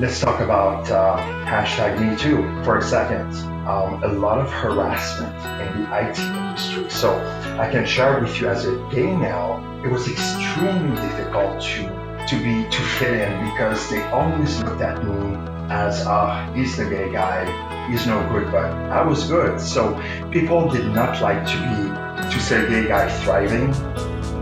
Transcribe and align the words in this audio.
let's 0.00 0.18
talk 0.18 0.40
about 0.40 0.90
uh, 0.90 1.18
hashtag 1.44 2.00
Me 2.00 2.16
Too 2.16 2.42
for 2.64 2.78
a 2.78 2.82
second. 2.82 3.34
Um, 3.68 4.02
a 4.02 4.08
lot 4.08 4.38
of 4.38 4.50
harassment 4.50 5.36
in 5.60 5.82
the 5.82 6.08
IT 6.08 6.18
industry. 6.18 6.88
So 6.88 7.14
I 7.60 7.70
can 7.70 7.84
share 7.84 8.18
with 8.18 8.40
you 8.40 8.48
as 8.48 8.64
a 8.64 8.76
gay 8.90 9.14
male, 9.14 9.62
it 9.84 9.88
was 9.88 10.08
extremely 10.08 10.96
difficult 11.02 11.60
to 11.60 12.00
to 12.28 12.36
be 12.36 12.64
to 12.70 12.82
fit 12.98 13.12
in 13.12 13.50
because 13.50 13.90
they 13.90 14.02
always 14.04 14.62
looked 14.62 14.80
at 14.80 15.04
me 15.04 15.36
as 15.68 16.06
uh, 16.06 16.50
he's 16.54 16.76
the 16.78 16.84
gay 16.84 17.12
guy, 17.12 17.44
he's 17.90 18.06
no 18.06 18.26
good, 18.30 18.50
but 18.50 18.64
I 18.64 19.02
was 19.02 19.28
good. 19.28 19.60
So 19.60 20.00
people 20.30 20.70
did 20.70 20.86
not 20.94 21.20
like 21.20 21.44
to 21.46 21.56
be 21.68 22.30
to 22.30 22.40
say 22.40 22.66
gay 22.68 22.88
guy 22.88 23.08
thriving 23.22 23.74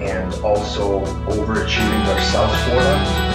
and 0.02 0.32
also 0.45 1.04
overachieving 1.27 2.06
themselves 2.06 2.62
for 2.62 2.77
them. 2.77 3.28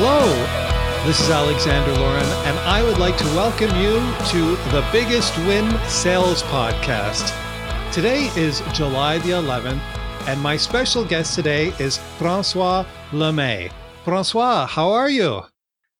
Hello, 0.00 1.04
this 1.08 1.18
is 1.18 1.28
Alexander 1.28 1.92
Lauren, 1.94 2.22
and 2.46 2.56
I 2.60 2.84
would 2.84 2.98
like 2.98 3.18
to 3.18 3.24
welcome 3.34 3.74
you 3.74 3.94
to 4.28 4.54
the 4.70 4.88
Biggest 4.92 5.36
Win 5.38 5.76
Sales 5.88 6.44
Podcast. 6.44 7.34
Today 7.92 8.30
is 8.36 8.62
July 8.72 9.18
the 9.18 9.30
11th, 9.30 9.80
and 10.28 10.40
my 10.40 10.56
special 10.56 11.04
guest 11.04 11.34
today 11.34 11.72
is 11.80 11.98
Francois 12.16 12.86
Lemay. 13.10 13.72
Francois, 14.04 14.66
how 14.66 14.92
are 14.92 15.10
you? 15.10 15.42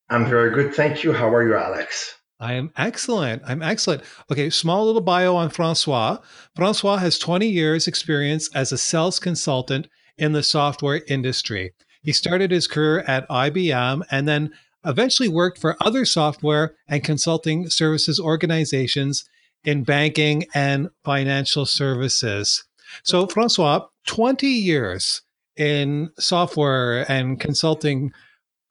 I'm 0.09 0.27
very 0.27 0.55
good, 0.55 0.77
thank 0.77 1.03
you. 1.03 1.13
How 1.13 1.35
are 1.35 1.45
you, 1.45 1.57
Alex? 1.57 2.15
I 2.39 2.53
am 2.53 2.71
excellent. 2.77 3.43
I'm 3.45 3.63
excellent. 3.63 4.05
Okay, 4.31 4.49
small 4.49 4.87
little 4.87 5.01
bio 5.01 5.35
on 5.35 5.51
Francois. 5.51 6.19
Francois 6.55 6.99
has 6.99 7.19
20 7.19 7.49
years 7.49 7.89
experience 7.89 8.49
as 8.55 8.71
a 8.71 8.79
sales 8.79 9.19
consultant 9.19 9.89
in 10.17 10.35
the 10.35 10.45
software 10.45 11.03
industry. 11.09 11.73
He 12.09 12.15
started 12.15 12.51
his 12.51 12.67
career 12.67 13.01
at 13.01 13.29
IBM 13.29 14.03
and 14.11 14.27
then 14.27 14.55
eventually 14.83 15.29
worked 15.29 15.59
for 15.59 15.77
other 15.79 16.07
software 16.07 16.75
and 16.89 17.05
consulting 17.05 17.69
services 17.69 18.19
organizations 18.19 19.29
in 19.63 19.85
banking 19.85 20.47
and 20.55 20.89
financial 21.05 21.67
services. 21.67 22.65
So, 23.03 23.27
Francois, 23.27 23.89
20 24.07 24.47
years 24.47 25.21
in 25.55 26.09
software 26.19 27.05
and 27.13 27.39
consulting. 27.39 28.13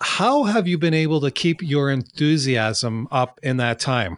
How 0.02 0.46
have 0.46 0.68
you 0.68 0.80
been 0.80 0.96
able 0.96 1.22
to 1.22 1.30
keep 1.30 1.62
your 1.62 1.92
enthusiasm 1.92 3.08
up 3.12 3.40
in 3.44 3.58
that 3.58 3.80
time? 3.80 4.18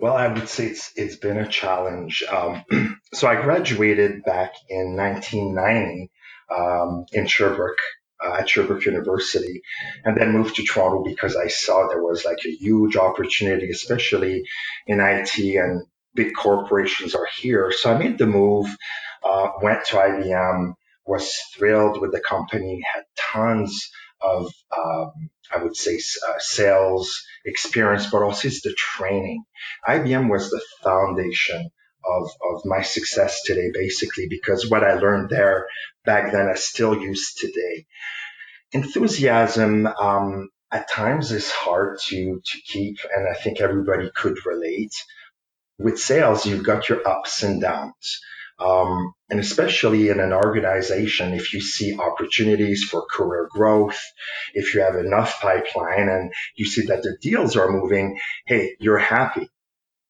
Well, 0.00 0.16
I 0.16 0.26
would 0.26 0.48
say 0.48 0.66
it's 0.66 0.90
it's 0.96 1.14
been 1.14 1.36
a 1.36 1.46
challenge. 1.46 2.24
Um, 2.24 2.64
so 3.14 3.28
I 3.28 3.40
graduated 3.40 4.24
back 4.24 4.54
in 4.68 4.96
1990 4.96 6.10
um, 6.50 7.06
in 7.12 7.26
Sherbrooke 7.26 7.78
uh, 8.24 8.34
at 8.34 8.48
Sherbrooke 8.48 8.84
University, 8.84 9.62
and 10.04 10.16
then 10.16 10.32
moved 10.32 10.56
to 10.56 10.64
Toronto 10.64 11.04
because 11.04 11.36
I 11.36 11.48
saw 11.48 11.88
there 11.88 12.02
was 12.02 12.24
like 12.24 12.38
a 12.46 12.50
huge 12.50 12.96
opportunity, 12.96 13.70
especially 13.70 14.44
in 14.86 15.00
IT 15.00 15.38
and 15.38 15.84
big 16.14 16.32
corporations 16.34 17.14
are 17.14 17.28
here. 17.38 17.72
So 17.72 17.92
I 17.92 17.98
made 17.98 18.18
the 18.18 18.26
move, 18.26 18.66
uh, 19.22 19.50
went 19.62 19.84
to 19.86 19.96
IBM, 19.96 20.74
was 21.06 21.34
thrilled 21.54 22.00
with 22.00 22.12
the 22.12 22.20
company, 22.20 22.82
had 22.94 23.04
tons 23.18 23.90
of, 24.20 24.50
um, 24.76 25.30
I 25.54 25.62
would 25.62 25.76
say, 25.76 25.96
uh, 26.28 26.34
sales 26.38 27.22
experience, 27.44 28.06
but 28.10 28.22
also 28.22 28.48
it's 28.48 28.62
the 28.62 28.74
training. 28.76 29.44
IBM 29.86 30.30
was 30.30 30.50
the 30.50 30.62
foundation 30.82 31.70
of, 32.04 32.30
of 32.52 32.64
my 32.64 32.82
success 32.82 33.42
today, 33.44 33.70
basically, 33.74 34.26
because 34.28 34.70
what 34.70 34.84
I 34.84 34.94
learned 34.94 35.30
there 35.30 35.66
back 36.06 36.32
then 36.32 36.48
I 36.48 36.54
still 36.54 36.96
use 36.96 37.34
today. 37.34 37.86
Enthusiasm 38.72 39.86
um, 39.86 40.48
at 40.72 40.88
times 40.90 41.32
is 41.32 41.50
hard 41.50 41.98
to, 42.08 42.40
to 42.44 42.58
keep, 42.66 42.98
and 43.14 43.28
I 43.28 43.34
think 43.34 43.60
everybody 43.60 44.10
could 44.14 44.44
relate. 44.46 44.94
With 45.78 45.98
sales, 45.98 46.46
you've 46.46 46.64
got 46.64 46.88
your 46.88 47.06
ups 47.06 47.42
and 47.42 47.60
downs. 47.60 48.20
Um, 48.58 49.12
and 49.28 49.38
especially 49.38 50.08
in 50.08 50.18
an 50.18 50.32
organization, 50.32 51.34
if 51.34 51.52
you 51.52 51.60
see 51.60 51.98
opportunities 51.98 52.84
for 52.84 53.04
career 53.10 53.48
growth, 53.50 54.02
if 54.54 54.74
you 54.74 54.80
have 54.80 54.96
enough 54.96 55.40
pipeline 55.40 56.08
and 56.08 56.32
you 56.54 56.64
see 56.64 56.86
that 56.86 57.02
the 57.02 57.18
deals 57.20 57.56
are 57.56 57.70
moving, 57.70 58.18
hey, 58.46 58.76
you're 58.80 58.96
happy. 58.98 59.50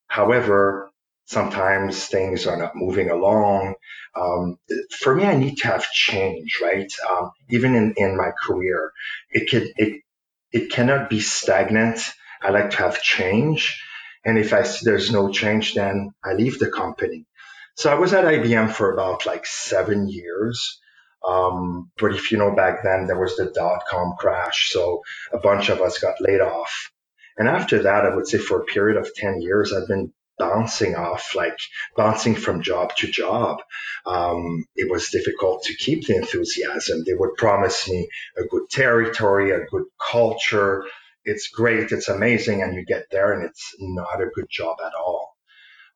However, 0.07 0.86
sometimes 1.27 2.07
things 2.07 2.47
are 2.49 2.59
not 2.59 2.77
moving 2.77 3.11
along. 3.11 3.77
Um, 4.17 4.59
for 5.01 5.15
me, 5.15 5.25
I 5.25 5.37
need 5.37 5.59
to 5.59 5.69
have 5.69 5.91
change, 5.93 6.61
right? 6.63 6.93
Um, 7.11 7.33
even 7.51 7.77
in, 7.77 7.95
in 7.99 8.17
my 8.19 8.31
career, 8.47 8.93
it 9.31 9.51
could, 9.51 9.69
it, 9.77 10.03
it 10.53 10.71
cannot 10.71 11.11
be 11.11 11.21
stagnant. 11.21 12.01
I 12.43 12.51
like 12.51 12.71
to 12.73 12.79
have 12.79 13.03
change. 13.03 13.83
And 14.25 14.39
if 14.39 14.53
I 14.55 14.65
see 14.65 14.85
there's 14.85 15.13
no 15.13 15.31
change, 15.31 15.75
then 15.75 16.13
I 16.25 16.35
leave 16.35 16.59
the 16.59 16.71
company. 16.71 17.27
So 17.77 17.91
I 17.93 17.97
was 17.97 18.13
at 18.15 18.25
IBM 18.25 18.73
for 18.73 18.93
about 18.93 19.27
like 19.27 19.47
seven 19.47 20.09
years. 20.09 20.81
Um, 21.27 21.91
but 21.99 22.15
if 22.15 22.33
you 22.33 22.39
know 22.39 22.55
back 22.55 22.83
then, 22.85 23.07
there 23.07 23.19
was 23.21 23.37
the 23.37 23.47
dot 23.55 23.83
com 23.89 24.15
crash. 24.19 24.71
So 24.73 25.03
a 25.33 25.39
bunch 25.39 25.69
of 25.69 25.81
us 25.83 25.99
got 25.99 26.21
laid 26.21 26.41
off. 26.41 26.91
And 27.39 27.49
after 27.49 27.83
that, 27.85 28.07
I 28.07 28.15
would 28.15 28.29
say 28.29 28.39
for 28.39 28.63
a 28.63 28.67
period 28.67 28.97
of 28.99 29.15
10 29.15 29.43
years, 29.43 29.73
I've 29.73 29.89
been 29.89 30.13
bouncing 30.39 30.95
off, 30.95 31.35
like 31.35 31.57
bouncing 31.97 32.35
from 32.35 32.63
job 32.63 32.95
to 32.97 33.07
job. 33.07 33.59
Um, 34.05 34.65
it 34.75 34.91
was 34.91 35.11
difficult 35.11 35.65
to 35.65 35.77
keep 35.77 36.07
the 36.07 36.17
enthusiasm. 36.17 37.05
They 37.07 37.15
would 37.15 37.35
promise 37.37 37.89
me 37.89 38.09
a 38.37 38.45
good 38.45 38.69
territory, 38.71 39.51
a 39.51 39.65
good 39.65 39.85
culture. 39.99 40.85
It's 41.25 41.49
great, 41.49 41.91
it's 41.91 42.09
amazing, 42.09 42.63
and 42.63 42.75
you 42.75 42.85
get 42.85 43.07
there 43.11 43.33
and 43.33 43.45
it's 43.45 43.75
not 43.79 44.23
a 44.23 44.31
good 44.35 44.49
job 44.49 44.77
at 44.85 44.93
all. 44.95 45.37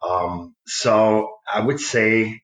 Um, 0.02 0.54
so 0.66 1.34
I 1.52 1.60
would 1.60 1.78
say 1.78 2.40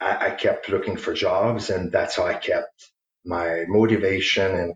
I, 0.00 0.28
I 0.28 0.30
kept 0.30 0.68
looking 0.68 0.96
for 0.96 1.12
jobs, 1.12 1.70
and 1.70 1.90
that's 1.90 2.16
how 2.16 2.26
I 2.26 2.34
kept 2.34 2.90
my 3.24 3.64
motivation 3.66 4.54
and 4.54 4.74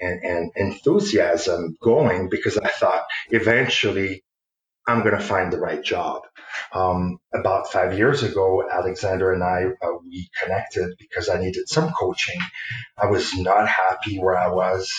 and, 0.00 0.24
and 0.24 0.50
enthusiasm 0.56 1.76
going 1.80 2.28
because 2.28 2.58
I 2.58 2.68
thought 2.68 3.04
eventually 3.30 4.23
I'm 4.88 5.02
going 5.02 5.16
to 5.18 5.24
find 5.24 5.52
the 5.52 5.60
right 5.60 5.82
job. 5.82 6.22
Um, 6.74 7.18
about 7.34 7.72
five 7.72 7.98
years 7.98 8.22
ago, 8.24 8.64
Alexander 8.70 9.32
and 9.32 9.44
I, 9.44 9.66
uh, 9.82 9.92
we 10.06 10.30
connected 10.42 10.96
because 11.00 11.30
I 11.30 11.40
needed 11.40 11.68
some 11.68 11.92
coaching. 11.92 12.40
I 12.98 13.06
was 13.06 13.34
not 13.36 13.68
happy 13.68 14.18
where 14.18 14.38
I 14.38 14.48
was. 14.48 14.92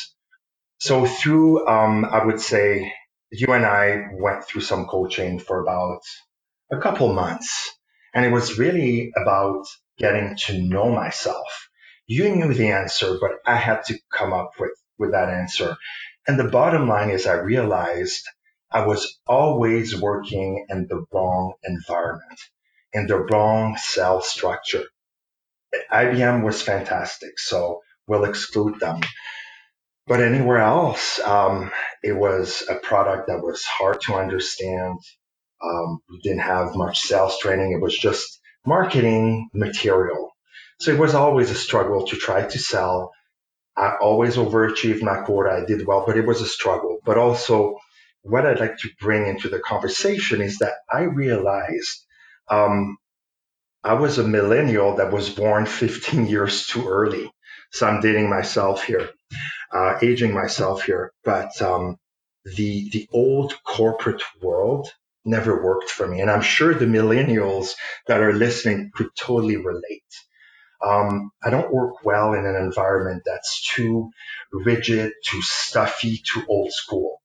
So 0.79 1.05
through, 1.05 1.67
um, 1.67 2.05
I 2.05 2.25
would 2.25 2.41
say 2.41 2.93
you 3.31 3.53
and 3.53 3.65
I 3.65 4.05
went 4.13 4.45
through 4.45 4.61
some 4.63 4.85
coaching 4.87 5.39
for 5.39 5.61
about 5.61 6.01
a 6.71 6.77
couple 6.79 7.13
months 7.13 7.69
and 8.13 8.25
it 8.25 8.31
was 8.31 8.57
really 8.59 9.11
about 9.21 9.65
getting 9.97 10.35
to 10.47 10.61
know 10.61 10.89
myself. 10.91 11.69
You 12.07 12.35
knew 12.35 12.53
the 12.53 12.69
answer, 12.69 13.17
but 13.19 13.31
I 13.45 13.55
had 13.55 13.83
to 13.85 13.99
come 14.13 14.33
up 14.33 14.51
with, 14.59 14.71
with 14.99 15.11
that 15.11 15.29
answer. 15.29 15.75
And 16.27 16.39
the 16.39 16.49
bottom 16.49 16.87
line 16.87 17.09
is 17.11 17.27
I 17.27 17.33
realized 17.35 18.23
I 18.71 18.85
was 18.85 19.19
always 19.27 19.99
working 19.99 20.65
in 20.69 20.87
the 20.87 21.05
wrong 21.11 21.53
environment, 21.63 22.39
in 22.93 23.07
the 23.07 23.17
wrong 23.17 23.77
cell 23.77 24.21
structure. 24.21 24.83
IBM 25.91 26.43
was 26.43 26.61
fantastic, 26.61 27.39
so 27.39 27.81
we'll 28.07 28.25
exclude 28.25 28.79
them. 28.79 29.01
But 30.07 30.21
anywhere 30.21 30.59
else, 30.59 31.19
um, 31.19 31.71
it 32.03 32.13
was 32.13 32.63
a 32.69 32.75
product 32.75 33.27
that 33.27 33.41
was 33.41 33.63
hard 33.63 34.01
to 34.01 34.15
understand. 34.15 34.99
Um, 35.63 35.99
we 36.09 36.19
didn't 36.21 36.41
have 36.41 36.75
much 36.75 36.99
sales 36.99 37.39
training. 37.39 37.71
It 37.71 37.81
was 37.81 37.97
just 37.97 38.39
marketing 38.65 39.49
material. 39.53 40.31
So 40.79 40.91
it 40.91 40.99
was 40.99 41.15
always 41.15 41.49
a 41.49 41.55
struggle 41.55 42.05
to 42.07 42.17
try 42.17 42.45
to 42.45 42.59
sell. 42.59 43.13
I 43.77 43.95
always 44.01 44.35
overachieved 44.35 45.01
my 45.01 45.21
quota. 45.21 45.51
I 45.51 45.65
did 45.65 45.87
well, 45.87 46.03
but 46.05 46.17
it 46.17 46.25
was 46.27 46.41
a 46.41 46.47
struggle. 46.47 46.99
But 47.05 47.17
also 47.17 47.77
what 48.25 48.45
I'd 48.45 48.59
like 48.59 48.77
to 48.79 48.89
bring 48.99 49.27
into 49.27 49.49
the 49.49 49.59
conversation 49.59 50.41
is 50.41 50.57
that 50.59 50.73
I 50.91 51.01
realized 51.01 52.05
um, 52.49 52.97
I 53.83 53.93
was 53.93 54.17
a 54.17 54.27
millennial 54.27 54.95
that 54.95 55.11
was 55.13 55.29
born 55.29 55.65
15 55.67 56.27
years 56.27 56.67
too 56.67 56.87
early. 56.87 57.31
So 57.71 57.87
I'm 57.87 58.01
dating 58.01 58.29
myself 58.29 58.83
here, 58.83 59.09
uh, 59.71 59.99
aging 60.01 60.33
myself 60.33 60.83
here. 60.83 61.11
But 61.23 61.61
um, 61.61 61.97
the 62.45 62.89
the 62.91 63.07
old 63.13 63.53
corporate 63.63 64.23
world 64.41 64.89
never 65.25 65.63
worked 65.63 65.89
for 65.89 66.07
me, 66.07 66.21
and 66.21 66.31
I'm 66.31 66.41
sure 66.41 66.73
the 66.73 66.85
millennials 66.85 67.73
that 68.07 68.21
are 68.21 68.33
listening 68.33 68.91
could 68.95 69.09
totally 69.17 69.57
relate. 69.57 70.03
Um, 70.85 71.31
I 71.43 71.49
don't 71.49 71.73
work 71.73 72.05
well 72.05 72.33
in 72.33 72.45
an 72.45 72.55
environment 72.55 73.23
that's 73.25 73.73
too 73.75 74.11
rigid, 74.51 75.13
too 75.25 75.41
stuffy, 75.41 76.21
too 76.25 76.43
old 76.47 76.71
school. 76.71 77.21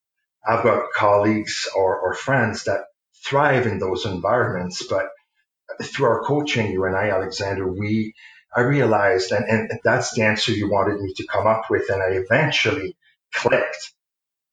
I've 0.46 0.64
got 0.64 0.92
colleagues 0.92 1.68
or, 1.74 1.98
or 1.98 2.14
friends 2.14 2.64
that 2.64 2.84
thrive 3.24 3.66
in 3.66 3.78
those 3.78 4.06
environments, 4.06 4.82
but 4.86 5.08
through 5.82 6.06
our 6.06 6.22
coaching, 6.22 6.72
you 6.72 6.84
and 6.84 6.96
I, 6.96 7.10
Alexander, 7.10 7.70
we 7.70 8.14
I 8.54 8.62
realized, 8.62 9.30
and, 9.30 9.44
and 9.44 9.80
that's 9.84 10.12
the 10.12 10.22
answer 10.22 10.50
you 10.52 10.68
wanted 10.68 11.00
me 11.00 11.14
to 11.14 11.26
come 11.26 11.46
up 11.46 11.70
with, 11.70 11.88
and 11.88 12.02
I 12.02 12.16
eventually 12.16 12.96
clicked. 13.32 13.92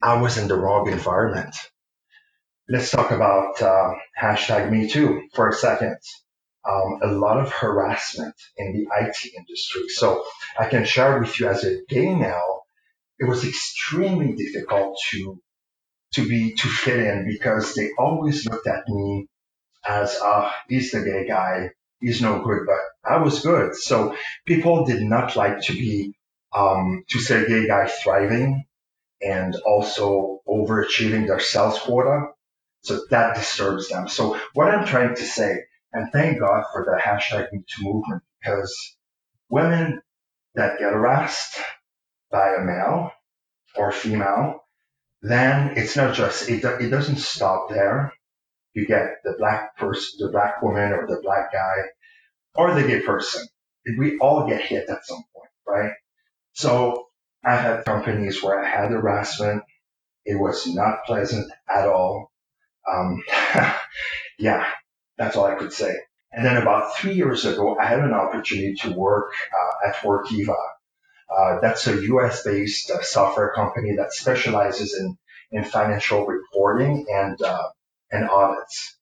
I 0.01 0.21
was 0.21 0.37
in 0.37 0.47
the 0.47 0.55
wrong 0.55 0.91
environment. 0.91 1.55
Let's 2.69 2.91
talk 2.91 3.09
about 3.11 3.59
uh, 3.61 3.93
hashtag 4.19 4.69
Me 4.69 4.87
Too 4.87 5.27
for 5.33 5.49
a 5.49 5.53
second. 5.53 5.97
Um, 6.69 6.99
a 7.01 7.07
lot 7.07 7.39
of 7.39 7.51
harassment 7.51 8.35
in 8.57 8.73
the 8.73 8.87
IT 9.01 9.33
industry. 9.35 9.87
So 9.87 10.25
I 10.59 10.67
can 10.67 10.85
share 10.85 11.19
with 11.19 11.39
you 11.39 11.47
as 11.47 11.63
a 11.63 11.81
gay 11.87 12.13
male, 12.13 12.65
it 13.19 13.25
was 13.25 13.47
extremely 13.47 14.35
difficult 14.35 14.99
to 15.11 15.41
to 16.13 16.27
be 16.27 16.53
to 16.55 16.67
fit 16.67 16.99
in 16.99 17.27
because 17.27 17.75
they 17.75 17.89
always 17.97 18.45
looked 18.45 18.67
at 18.67 18.87
me 18.87 19.27
as 19.87 20.17
ah, 20.21 20.55
he's 20.67 20.91
the 20.91 21.01
gay 21.01 21.27
guy, 21.27 21.71
he's 21.99 22.21
no 22.21 22.43
good, 22.43 22.65
but 22.65 23.09
I 23.09 23.17
was 23.21 23.41
good. 23.41 23.75
So 23.75 24.15
people 24.45 24.85
did 24.85 25.01
not 25.01 25.35
like 25.35 25.61
to 25.63 25.73
be 25.73 26.13
um, 26.55 27.03
to 27.09 27.19
say 27.19 27.47
gay 27.47 27.67
guy 27.67 27.87
thriving 27.87 28.65
and 29.21 29.55
also 29.65 30.41
overachieving 30.47 31.27
their 31.27 31.39
sales 31.39 31.79
quota. 31.79 32.27
So 32.81 33.01
that 33.09 33.35
disturbs 33.35 33.89
them. 33.89 34.07
So 34.07 34.39
what 34.53 34.69
I'm 34.69 34.85
trying 34.85 35.15
to 35.15 35.23
say, 35.23 35.63
and 35.93 36.11
thank 36.11 36.39
God 36.39 36.63
for 36.71 36.85
the 36.85 37.01
hashtag 37.01 37.51
Me 37.51 37.63
Too 37.67 37.83
movement, 37.83 38.23
because 38.39 38.95
women 39.49 40.01
that 40.55 40.79
get 40.79 40.93
harassed 40.93 41.57
by 42.31 42.55
a 42.55 42.63
male 42.63 43.11
or 43.75 43.91
female, 43.91 44.66
then 45.29 45.77
it's 45.77 45.95
not 45.95 46.15
just, 46.15 46.49
it, 46.49 46.63
it 46.63 46.89
doesn't 46.89 47.17
stop 47.17 47.69
there. 47.69 48.13
You 48.73 48.85
get 48.85 49.17
the 49.23 49.35
black 49.37 49.77
person, 49.77 50.25
the 50.25 50.31
black 50.31 50.61
woman 50.61 50.91
or 50.93 51.07
the 51.07 51.19
black 51.23 51.51
guy 51.51 51.75
or 52.55 52.73
the 52.73 52.87
gay 52.87 53.01
person. 53.01 53.47
We 53.97 54.17
all 54.19 54.47
get 54.47 54.61
hit 54.61 54.89
at 54.89 55.05
some 55.05 55.23
point, 55.33 55.49
right? 55.67 55.93
So 56.53 57.07
I 57.43 57.55
had 57.55 57.85
companies 57.85 58.43
where 58.43 58.59
I 58.63 58.67
had 58.67 58.91
harassment. 58.91 59.63
It 60.25 60.35
was 60.35 60.67
not 60.67 61.05
pleasant 61.05 61.49
at 61.69 61.87
all. 61.87 62.31
Um, 62.91 63.23
yeah, 64.39 64.65
that's 65.17 65.37
all 65.37 65.45
I 65.45 65.55
could 65.55 65.73
say. 65.73 65.95
And 66.31 66.45
then 66.45 66.57
about 66.57 66.95
three 66.97 67.13
years 67.13 67.45
ago, 67.45 67.77
I 67.79 67.85
had 67.85 67.99
an 67.99 68.13
opportunity 68.13 68.75
to 68.81 68.91
work 68.91 69.31
uh, 69.53 69.89
at 69.89 69.95
Workiva. 69.97 70.55
Uh, 71.29 71.59
that's 71.61 71.87
a 71.87 72.01
US 72.01 72.43
based 72.43 72.89
uh, 72.89 73.01
software 73.01 73.51
company 73.53 73.95
that 73.97 74.13
specializes 74.13 74.95
in, 74.97 75.17
in 75.51 75.63
financial 75.63 76.25
reporting 76.25 77.05
and, 77.09 77.41
uh, 77.41 77.69
and 78.11 78.29
audits. 78.29 78.97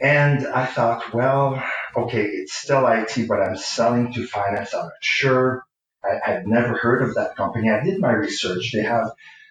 And 0.00 0.46
I 0.46 0.66
thought, 0.66 1.14
well, 1.14 1.62
okay, 1.96 2.24
it's 2.24 2.54
still 2.54 2.86
IT, 2.86 3.26
but 3.28 3.40
I'm 3.40 3.56
selling 3.56 4.12
to 4.14 4.26
finance. 4.26 4.74
I'm 4.74 4.84
not 4.84 4.92
sure. 5.00 5.62
I, 6.04 6.30
had 6.30 6.46
never 6.46 6.74
heard 6.74 7.02
of 7.02 7.14
that 7.14 7.36
company. 7.36 7.70
I 7.70 7.82
did 7.82 8.00
my 8.00 8.12
research. 8.12 8.72
They 8.72 8.82
have 8.82 9.10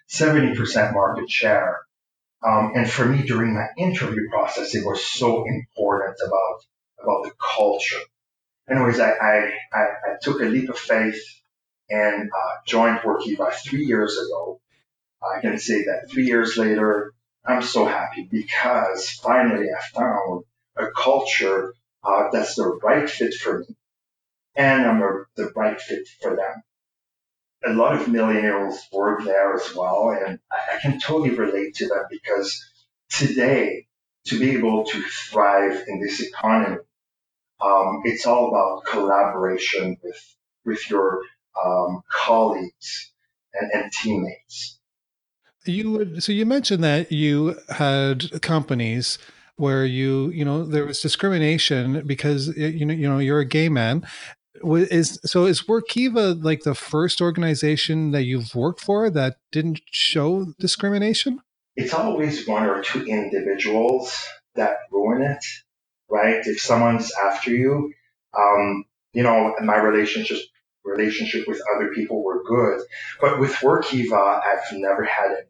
70% 0.09 0.93
market 0.93 1.29
share. 1.29 1.81
Um, 2.45 2.73
and 2.75 2.89
for 2.89 3.05
me, 3.05 3.23
during 3.23 3.55
my 3.55 3.67
interview 3.77 4.29
process, 4.29 4.75
it 4.75 4.85
was 4.85 5.03
so 5.03 5.45
important 5.47 6.17
about 6.25 6.59
about 7.01 7.23
the 7.23 7.31
culture. 7.55 7.99
Anyways, 8.69 8.99
I 8.99 9.11
I, 9.11 9.51
I, 9.73 9.81
I 9.81 10.15
took 10.21 10.41
a 10.41 10.45
leap 10.45 10.69
of 10.69 10.77
faith 10.77 11.19
and 11.89 12.29
uh, 12.29 12.55
joined 12.65 12.99
Workiva 12.99 13.53
three 13.53 13.85
years 13.85 14.17
ago. 14.17 14.59
I 15.21 15.41
can 15.41 15.57
say 15.59 15.83
that 15.85 16.09
three 16.11 16.25
years 16.25 16.57
later, 16.57 17.13
I'm 17.45 17.61
so 17.61 17.85
happy 17.85 18.27
because 18.29 19.09
finally 19.11 19.67
I 19.69 19.81
found 19.97 20.43
a 20.77 20.87
culture 20.91 21.73
uh, 22.03 22.29
that's 22.31 22.55
the 22.55 22.67
right 22.83 23.09
fit 23.09 23.33
for 23.33 23.59
me, 23.59 23.75
and 24.55 24.85
I'm 24.85 25.01
a, 25.01 25.23
the 25.35 25.51
right 25.55 25.79
fit 25.79 26.07
for 26.21 26.35
them. 26.35 26.63
A 27.65 27.73
lot 27.73 27.95
of 27.95 28.07
millennials 28.07 28.75
work 28.91 29.23
there 29.23 29.55
as 29.55 29.73
well, 29.75 30.09
and 30.09 30.39
I, 30.51 30.75
I 30.75 30.79
can 30.79 30.99
totally 30.99 31.31
relate 31.31 31.75
to 31.75 31.87
them 31.87 32.03
because 32.11 32.63
today, 33.09 33.87
to 34.25 34.39
be 34.39 34.51
able 34.51 34.85
to 34.85 35.01
thrive 35.01 35.83
in 35.87 35.99
this 35.99 36.21
economy, 36.21 36.77
um, 37.61 38.01
it's 38.03 38.25
all 38.27 38.49
about 38.49 38.85
collaboration 38.85 39.97
with 40.03 40.35
with 40.65 40.89
your 40.89 41.21
um, 41.63 42.01
colleagues 42.11 43.11
and, 43.53 43.71
and 43.73 43.91
teammates. 43.91 44.79
You 45.65 45.91
would 45.91 46.23
so 46.23 46.31
you 46.31 46.45
mentioned 46.45 46.83
that 46.83 47.11
you 47.11 47.55
had 47.69 48.41
companies 48.41 49.17
where 49.57 49.85
you 49.85 50.29
you 50.29 50.45
know 50.45 50.63
there 50.63 50.85
was 50.85 51.01
discrimination 51.01 52.05
because 52.05 52.55
you 52.55 52.85
know 52.85 52.93
you 52.93 53.09
know 53.09 53.17
you're 53.17 53.39
a 53.39 53.45
gay 53.45 53.69
man 53.69 54.05
is 54.63 55.19
so 55.25 55.45
is 55.45 55.63
Workiva 55.63 56.43
like 56.43 56.63
the 56.63 56.75
first 56.75 57.21
organization 57.21 58.11
that 58.11 58.23
you've 58.23 58.55
worked 58.55 58.81
for 58.81 59.09
that 59.09 59.37
didn't 59.51 59.81
show 59.91 60.53
discrimination? 60.59 61.41
It's 61.75 61.93
always 61.93 62.47
one 62.47 62.63
or 62.63 62.81
two 62.81 63.05
individuals 63.05 64.17
that 64.55 64.77
ruin 64.91 65.21
it, 65.21 65.43
right? 66.09 66.41
If 66.45 66.61
someone's 66.61 67.11
after 67.25 67.51
you, 67.51 67.93
um, 68.37 68.85
you 69.13 69.23
know, 69.23 69.55
my 69.61 69.75
relationship 69.77 70.37
relationship 70.85 71.47
with 71.47 71.61
other 71.75 71.91
people 71.93 72.23
were 72.23 72.43
good, 72.43 72.81
but 73.19 73.39
with 73.39 73.53
Workiva, 73.55 74.41
I've 74.43 74.71
never 74.73 75.03
had 75.03 75.31
anything. 75.31 75.47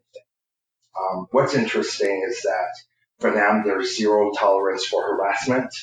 Um, 0.98 1.26
what's 1.30 1.54
interesting 1.54 2.24
is 2.28 2.42
that 2.42 2.74
for 3.20 3.30
them, 3.30 3.62
there's 3.64 3.96
zero 3.96 4.32
tolerance 4.32 4.86
for 4.86 5.02
harassment, 5.02 5.74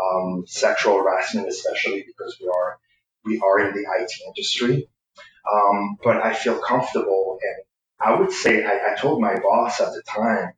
um, 0.00 0.44
sexual 0.46 0.98
harassment, 0.98 1.48
especially 1.48 2.04
because 2.06 2.36
we 2.40 2.48
are 2.48 2.78
we 3.24 3.40
are 3.40 3.68
in 3.68 3.74
the 3.74 3.86
IT 4.00 4.12
industry. 4.26 4.88
Um, 5.50 5.96
but 6.02 6.18
I 6.18 6.34
feel 6.34 6.58
comfortable, 6.58 7.38
and 7.42 7.64
I 8.00 8.18
would 8.18 8.32
say 8.32 8.64
I, 8.64 8.92
I, 8.92 8.96
told 8.96 9.20
my 9.20 9.38
boss 9.38 9.80
at 9.80 9.92
the 9.92 10.02
time, 10.02 10.52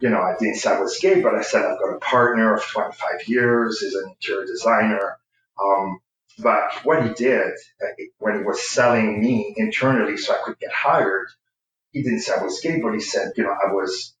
you 0.00 0.08
know, 0.10 0.20
I 0.20 0.34
didn't 0.38 0.56
say 0.56 0.70
I 0.70 0.80
was 0.80 0.98
gay, 0.98 1.20
but 1.20 1.34
I 1.34 1.42
said 1.42 1.62
I've 1.64 1.78
got 1.78 1.96
a 1.96 2.00
partner 2.00 2.54
of 2.54 2.64
25 2.64 3.28
years, 3.28 3.82
is 3.82 3.94
an 3.94 4.10
interior 4.10 4.46
designer. 4.46 5.18
Um, 5.62 5.98
but 6.38 6.72
what 6.84 7.06
he 7.06 7.14
did 7.14 7.52
uh, 7.82 7.86
when 8.18 8.38
he 8.38 8.44
was 8.44 8.68
selling 8.68 9.20
me 9.20 9.54
internally 9.56 10.16
so 10.16 10.34
I 10.34 10.38
could 10.44 10.58
get 10.58 10.72
hired, 10.72 11.28
he 11.92 12.02
didn't 12.02 12.20
say 12.20 12.34
I 12.38 12.44
was 12.44 12.60
gay, 12.60 12.80
but 12.80 12.94
he 12.94 13.00
said, 13.00 13.32
you 13.36 13.44
know, 13.44 13.52
I 13.52 13.72
was, 13.72 14.14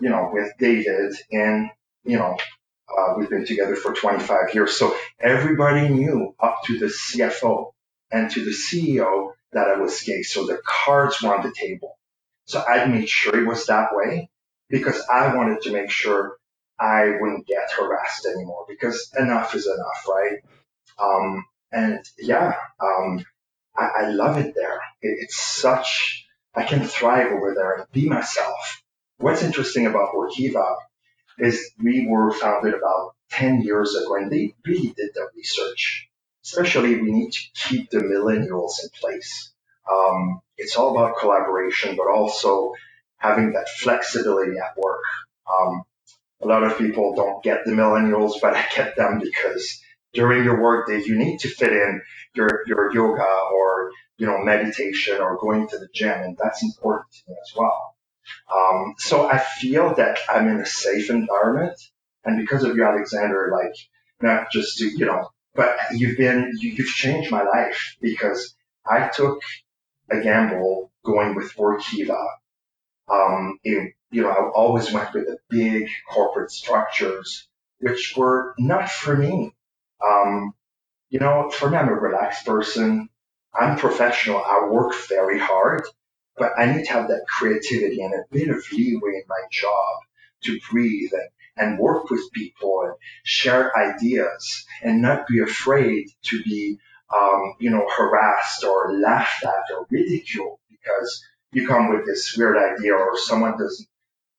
you 0.00 0.10
know, 0.10 0.30
with 0.32 0.52
David 0.58 1.14
and, 1.32 1.70
you 2.04 2.18
know, 2.18 2.36
uh, 2.90 3.14
we've 3.18 3.30
been 3.30 3.46
together 3.46 3.76
for 3.76 3.94
25 3.94 4.54
years. 4.54 4.76
So 4.76 4.96
everybody 5.20 5.88
knew 5.88 6.34
up 6.40 6.62
to 6.66 6.78
the 6.78 6.86
CFO 6.86 7.72
and 8.12 8.30
to 8.32 8.44
the 8.44 8.52
CEO 8.52 9.32
that 9.52 9.68
I 9.68 9.76
was 9.78 10.02
gay. 10.02 10.22
So 10.22 10.46
the 10.46 10.60
cards 10.64 11.22
were 11.22 11.36
on 11.36 11.44
the 11.46 11.54
table. 11.54 11.98
So 12.46 12.62
I 12.64 12.86
made 12.86 13.08
sure 13.08 13.40
it 13.40 13.48
was 13.48 13.66
that 13.66 13.90
way 13.92 14.30
because 14.70 15.02
I 15.12 15.34
wanted 15.36 15.62
to 15.62 15.72
make 15.72 15.90
sure 15.90 16.36
I 16.80 17.16
wouldn't 17.20 17.46
get 17.46 17.72
harassed 17.72 18.26
anymore 18.26 18.66
because 18.68 19.12
enough 19.18 19.54
is 19.54 19.66
enough, 19.66 20.06
right? 20.08 20.38
Um, 20.98 21.44
and 21.72 22.00
yeah, 22.18 22.54
um, 22.80 23.24
I, 23.76 23.88
I, 23.98 24.08
love 24.10 24.38
it 24.38 24.54
there. 24.54 24.80
It, 25.02 25.18
it's 25.22 25.36
such, 25.36 26.26
I 26.54 26.62
can 26.62 26.86
thrive 26.86 27.32
over 27.32 27.54
there 27.54 27.74
and 27.74 27.92
be 27.92 28.08
myself. 28.08 28.82
What's 29.18 29.42
interesting 29.42 29.86
about 29.86 30.14
Workiva 30.14 30.76
is 31.38 31.72
we 31.82 32.06
were 32.08 32.32
founded 32.32 32.74
about 32.74 33.14
10 33.30 33.62
years 33.62 33.94
ago 33.96 34.16
and 34.16 34.30
they 34.30 34.54
really 34.64 34.94
did 34.96 35.10
the 35.14 35.28
research. 35.36 36.08
Especially 36.44 37.00
we 37.00 37.10
need 37.10 37.32
to 37.32 37.40
keep 37.54 37.90
the 37.90 37.98
millennials 37.98 38.82
in 38.82 38.90
place. 39.00 39.52
Um, 39.90 40.40
it's 40.56 40.76
all 40.76 40.96
about 40.96 41.18
collaboration, 41.18 41.96
but 41.96 42.08
also 42.08 42.72
having 43.16 43.52
that 43.52 43.68
flexibility 43.68 44.58
at 44.58 44.76
work. 44.76 45.02
Um, 45.50 45.84
a 46.42 46.46
lot 46.46 46.62
of 46.62 46.78
people 46.78 47.14
don't 47.14 47.42
get 47.42 47.64
the 47.64 47.72
millennials, 47.72 48.34
but 48.40 48.54
I 48.54 48.66
get 48.74 48.96
them 48.96 49.20
because 49.20 49.80
during 50.14 50.44
your 50.44 50.60
work 50.62 50.86
workday, 50.88 51.06
you 51.06 51.16
need 51.16 51.40
to 51.40 51.48
fit 51.48 51.72
in 51.72 52.00
your, 52.34 52.62
your 52.66 52.92
yoga 52.94 53.26
or, 53.52 53.90
you 54.16 54.26
know, 54.26 54.38
meditation 54.38 55.20
or 55.20 55.38
going 55.38 55.68
to 55.68 55.78
the 55.78 55.88
gym. 55.94 56.22
And 56.22 56.38
that's 56.42 56.62
important 56.62 57.12
to 57.12 57.22
me 57.30 57.36
as 57.42 57.52
well. 57.56 57.96
Um, 58.54 58.94
so 58.98 59.28
I 59.28 59.38
feel 59.38 59.94
that 59.96 60.18
I'm 60.28 60.48
in 60.48 60.60
a 60.60 60.66
safe 60.66 61.10
environment. 61.10 61.78
And 62.24 62.38
because 62.38 62.64
of 62.64 62.76
you, 62.76 62.84
Alexander, 62.84 63.50
like, 63.52 63.74
not 64.22 64.50
just 64.52 64.78
to, 64.78 64.86
you 64.86 65.06
know, 65.06 65.28
but 65.54 65.76
you've 65.92 66.16
been, 66.16 66.52
you, 66.58 66.70
you've 66.70 66.88
changed 66.88 67.30
my 67.30 67.42
life 67.42 67.96
because 68.00 68.54
I 68.88 69.08
took 69.08 69.40
a 70.10 70.20
gamble 70.20 70.90
going 71.04 71.34
with 71.34 71.54
Workiva. 71.56 72.26
Um, 73.08 73.58
it, 73.62 73.92
you 74.10 74.22
know, 74.22 74.30
I 74.30 74.50
always 74.54 74.92
went 74.92 75.12
with 75.12 75.26
the 75.26 75.38
big 75.50 75.88
corporate 76.10 76.50
structures, 76.50 77.46
which 77.80 78.14
were 78.16 78.54
not 78.58 78.90
for 78.90 79.16
me. 79.16 79.52
Um, 80.06 80.54
you 81.10 81.20
know, 81.20 81.50
for 81.50 81.70
me, 81.70 81.76
I'm 81.76 81.88
a 81.88 81.94
relaxed 81.94 82.44
person. 82.46 83.08
I'm 83.54 83.78
professional. 83.78 84.42
I 84.44 84.66
work 84.68 84.94
very 85.08 85.38
hard, 85.38 85.82
but 86.36 86.52
I 86.58 86.66
need 86.66 86.84
to 86.86 86.92
have 86.92 87.08
that 87.08 87.24
creativity 87.28 88.02
and 88.02 88.14
a 88.14 88.24
bit 88.32 88.48
of 88.48 88.64
leeway 88.72 89.14
in 89.14 89.22
my 89.28 89.40
job 89.50 89.96
to 90.44 90.58
breathe 90.70 91.10
and, 91.12 91.28
and 91.56 91.78
work 91.78 92.10
with 92.10 92.32
people 92.32 92.82
and 92.84 92.94
share 93.24 93.76
ideas 93.78 94.66
and 94.82 95.00
not 95.02 95.26
be 95.28 95.40
afraid 95.40 96.08
to 96.24 96.42
be, 96.42 96.78
um, 97.14 97.54
you 97.60 97.70
know, 97.70 97.86
harassed 97.96 98.64
or 98.64 98.92
laughed 98.98 99.44
at 99.44 99.74
or 99.76 99.86
ridiculed 99.90 100.58
because 100.68 101.24
you 101.52 101.66
come 101.66 101.90
with 101.94 102.04
this 102.04 102.34
weird 102.36 102.56
idea 102.56 102.94
or 102.94 103.16
someone 103.16 103.56
doesn't 103.56 103.88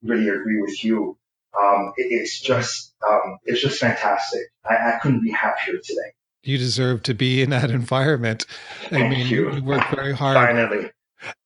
really 0.04 0.28
agree 0.28 0.62
with 0.62 0.84
you. 0.84 1.18
Um, 1.62 1.94
it, 1.98 2.08
it's 2.12 2.40
just, 2.40 2.94
um, 3.08 3.38
it's 3.46 3.62
just 3.62 3.80
fantastic. 3.80 4.42
I, 4.70 4.76
I 4.76 5.00
couldn't 5.02 5.24
be 5.24 5.32
happier 5.32 5.76
today. 5.84 6.12
You 6.44 6.58
deserve 6.58 7.04
to 7.04 7.14
be 7.14 7.42
in 7.42 7.50
that 7.50 7.72
environment. 7.72 8.46
I 8.86 8.90
Thank 8.90 9.10
mean, 9.18 9.28
you. 9.28 9.52
you 9.54 9.64
work 9.64 9.84
very 9.94 10.14
hard. 10.16 10.36
Finally. 10.36 10.92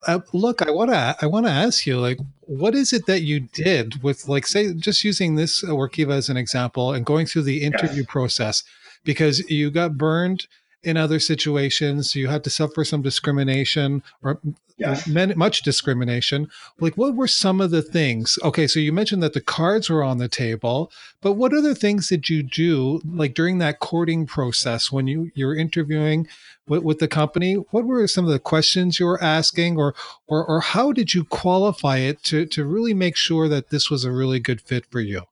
Uh, 0.08 0.20
look, 0.34 0.62
I 0.62 0.72
want 0.72 0.90
to 0.92 1.16
I 1.22 1.26
want 1.26 1.46
to 1.46 1.52
ask 1.52 1.86
you 1.86 2.00
like 2.02 2.18
what 2.42 2.76
is 2.76 2.92
it 2.92 3.06
that 3.06 3.22
you 3.22 3.40
did 3.54 4.04
with 4.04 4.28
like 4.28 4.46
say 4.46 4.74
just 4.74 5.06
using 5.06 5.36
this 5.36 5.64
Workiva 5.64 6.12
as 6.12 6.28
an 6.28 6.36
example 6.36 6.92
and 6.92 7.06
going 7.06 7.28
through 7.28 7.44
the 7.44 7.62
interview 7.62 8.02
Yes. 8.02 8.06
process 8.10 8.64
because 9.06 9.40
you 9.50 9.72
got 9.72 9.98
burned 9.98 10.48
in 10.84 10.98
other 10.98 11.20
situations, 11.20 12.16
you 12.16 12.28
had 12.28 12.44
to 12.44 12.50
suffer 12.50 12.84
some 12.84 13.02
discrimination 13.02 14.04
or 14.24 14.40
Yes. 14.80 15.08
much 15.08 15.62
discrimination. 15.62 16.50
Like 16.80 16.96
what 16.96 17.16
were 17.16 17.28
some 17.28 17.60
of 17.60 17.70
the 17.70 17.82
things? 17.82 18.40
Okay, 18.44 18.66
so 18.66 18.80
you 18.80 18.94
mentioned 18.94 19.22
that 19.22 19.34
the 19.34 19.42
cards 19.42 19.90
were 19.90 20.04
on 20.04 20.20
the 20.20 20.30
table, 20.30 20.90
but 21.22 21.34
what 21.34 21.54
other 21.54 21.74
things 21.74 22.08
did 22.08 22.30
you 22.30 22.44
do 22.44 23.02
like 23.06 23.34
during 23.34 23.58
that 23.58 23.80
courting 23.80 24.26
process 24.26 24.92
when 24.92 25.06
you 25.08 25.32
you're 25.36 25.56
interviewing 25.56 26.28
with, 26.68 26.84
with 26.84 27.00
the 27.00 27.10
company? 27.10 27.56
What 27.56 27.86
were 27.86 28.08
some 28.08 28.24
of 28.26 28.32
the 28.32 28.40
questions 28.40 29.00
you 29.00 29.06
were 29.06 29.22
asking, 29.22 29.78
or 29.78 29.94
or 30.28 30.46
or 30.46 30.62
how 30.62 30.94
did 30.94 31.14
you 31.14 31.26
qualify 31.26 31.98
it 31.98 32.24
to 32.24 32.46
to 32.46 32.64
really 32.66 32.94
make 32.94 33.18
sure 33.18 33.50
that 33.50 33.70
this 33.72 33.90
was 33.90 34.06
a 34.06 34.12
really 34.12 34.40
good 34.40 34.62
fit 34.62 34.86
for 34.90 35.02
you? 35.02 35.24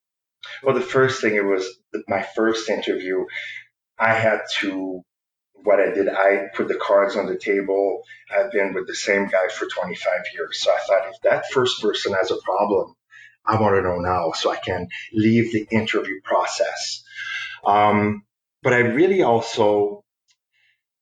Well, 0.61 0.75
the 0.75 0.81
first 0.81 1.21
thing 1.21 1.35
it 1.35 1.45
was 1.45 1.65
my 2.07 2.23
first 2.35 2.69
interview. 2.69 3.25
I 3.99 4.13
had 4.13 4.41
to 4.59 5.03
what 5.67 5.81
I 5.81 5.91
did. 5.91 6.07
I 6.07 6.47
put 6.55 6.69
the 6.69 6.79
cards 6.81 7.17
on 7.17 7.25
the 7.25 7.37
table. 7.37 8.01
I've 8.33 8.53
been 8.53 8.73
with 8.73 8.87
the 8.87 8.95
same 8.95 9.27
guy 9.27 9.49
for 9.49 9.67
25 9.67 10.13
years. 10.33 10.61
So 10.63 10.71
I 10.71 10.79
thought 10.79 11.09
if 11.09 11.21
that 11.23 11.51
first 11.51 11.81
person 11.81 12.13
has 12.13 12.31
a 12.31 12.37
problem, 12.37 12.95
I 13.45 13.59
want 13.59 13.75
to 13.75 13.81
know 13.81 13.97
now 13.97 14.31
so 14.31 14.49
I 14.49 14.55
can 14.55 14.87
leave 15.13 15.51
the 15.51 15.67
interview 15.69 16.21
process. 16.23 17.03
Um, 17.65 18.23
but 18.63 18.71
I 18.71 18.77
really 18.77 19.23
also, 19.23 20.05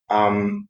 um, 0.10 0.68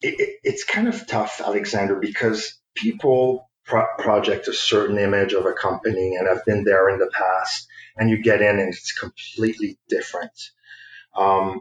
it, 0.00 0.18
it, 0.18 0.30
it's 0.42 0.64
kind 0.64 0.88
of 0.88 1.06
tough, 1.06 1.40
Alexander, 1.40 1.94
because 2.00 2.58
people 2.74 3.48
pro- 3.64 3.94
project 4.00 4.48
a 4.48 4.52
certain 4.52 4.98
image 4.98 5.32
of 5.32 5.46
a 5.46 5.52
company, 5.52 6.16
and 6.16 6.28
I've 6.28 6.44
been 6.44 6.64
there 6.64 6.90
in 6.90 6.98
the 6.98 7.10
past, 7.12 7.68
and 7.96 8.10
you 8.10 8.20
get 8.20 8.42
in 8.42 8.58
and 8.58 8.68
it's 8.74 8.90
completely 8.98 9.78
different. 9.88 10.32
Um, 11.16 11.60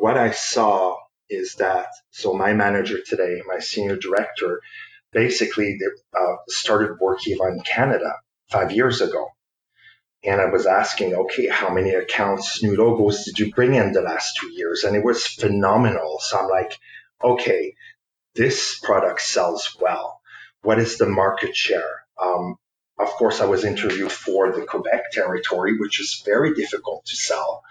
what 0.00 0.16
I 0.16 0.30
saw 0.30 0.96
is 1.28 1.56
that, 1.56 1.88
so 2.10 2.32
my 2.32 2.54
manager 2.54 2.98
today, 3.06 3.42
my 3.46 3.60
senior 3.60 3.96
director, 3.96 4.60
basically 5.12 5.78
uh, 6.16 6.36
started 6.48 6.98
Workiva 6.98 7.52
in 7.52 7.60
Canada 7.60 8.14
five 8.50 8.72
years 8.72 9.00
ago. 9.00 9.28
And 10.24 10.40
I 10.40 10.46
was 10.46 10.66
asking, 10.66 11.14
okay, 11.14 11.48
how 11.48 11.72
many 11.72 11.90
accounts, 11.90 12.62
new 12.62 12.76
logos 12.76 13.24
did 13.24 13.38
you 13.38 13.52
bring 13.52 13.74
in 13.74 13.92
the 13.92 14.02
last 14.02 14.36
two 14.38 14.50
years? 14.52 14.84
And 14.84 14.96
it 14.96 15.04
was 15.04 15.26
phenomenal. 15.26 16.18
So 16.20 16.38
I'm 16.38 16.48
like, 16.48 16.78
okay, 17.22 17.74
this 18.34 18.78
product 18.78 19.20
sells 19.20 19.76
well. 19.80 20.20
What 20.62 20.78
is 20.78 20.98
the 20.98 21.08
market 21.08 21.56
share? 21.56 22.04
Um, 22.22 22.56
of 23.00 23.08
course, 23.10 23.40
I 23.40 23.46
was 23.46 23.64
interviewed 23.64 24.12
for 24.12 24.52
the 24.52 24.66
Quebec 24.66 25.10
territory, 25.12 25.78
which 25.78 26.00
is 26.00 26.22
very 26.24 26.54
difficult 26.54 27.04
to 27.06 27.16
sell, 27.16 27.62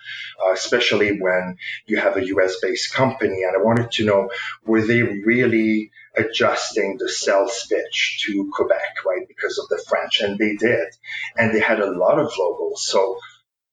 uh, 0.43 0.51
especially 0.53 1.19
when 1.19 1.57
you 1.85 1.97
have 1.97 2.17
a 2.17 2.25
US 2.27 2.59
based 2.61 2.93
company. 2.93 3.43
And 3.43 3.55
I 3.55 3.63
wanted 3.63 3.91
to 3.91 4.05
know 4.05 4.29
were 4.65 4.81
they 4.81 5.03
really 5.03 5.91
adjusting 6.17 6.97
the 6.97 7.09
sales 7.09 7.67
pitch 7.69 8.23
to 8.25 8.51
Quebec, 8.53 9.05
right, 9.05 9.27
because 9.27 9.59
of 9.59 9.67
the 9.69 9.83
French? 9.87 10.21
And 10.21 10.37
they 10.37 10.55
did. 10.55 10.87
And 11.37 11.53
they 11.53 11.59
had 11.59 11.79
a 11.79 11.91
lot 11.91 12.19
of 12.19 12.31
logos. 12.37 12.85
So 12.85 13.17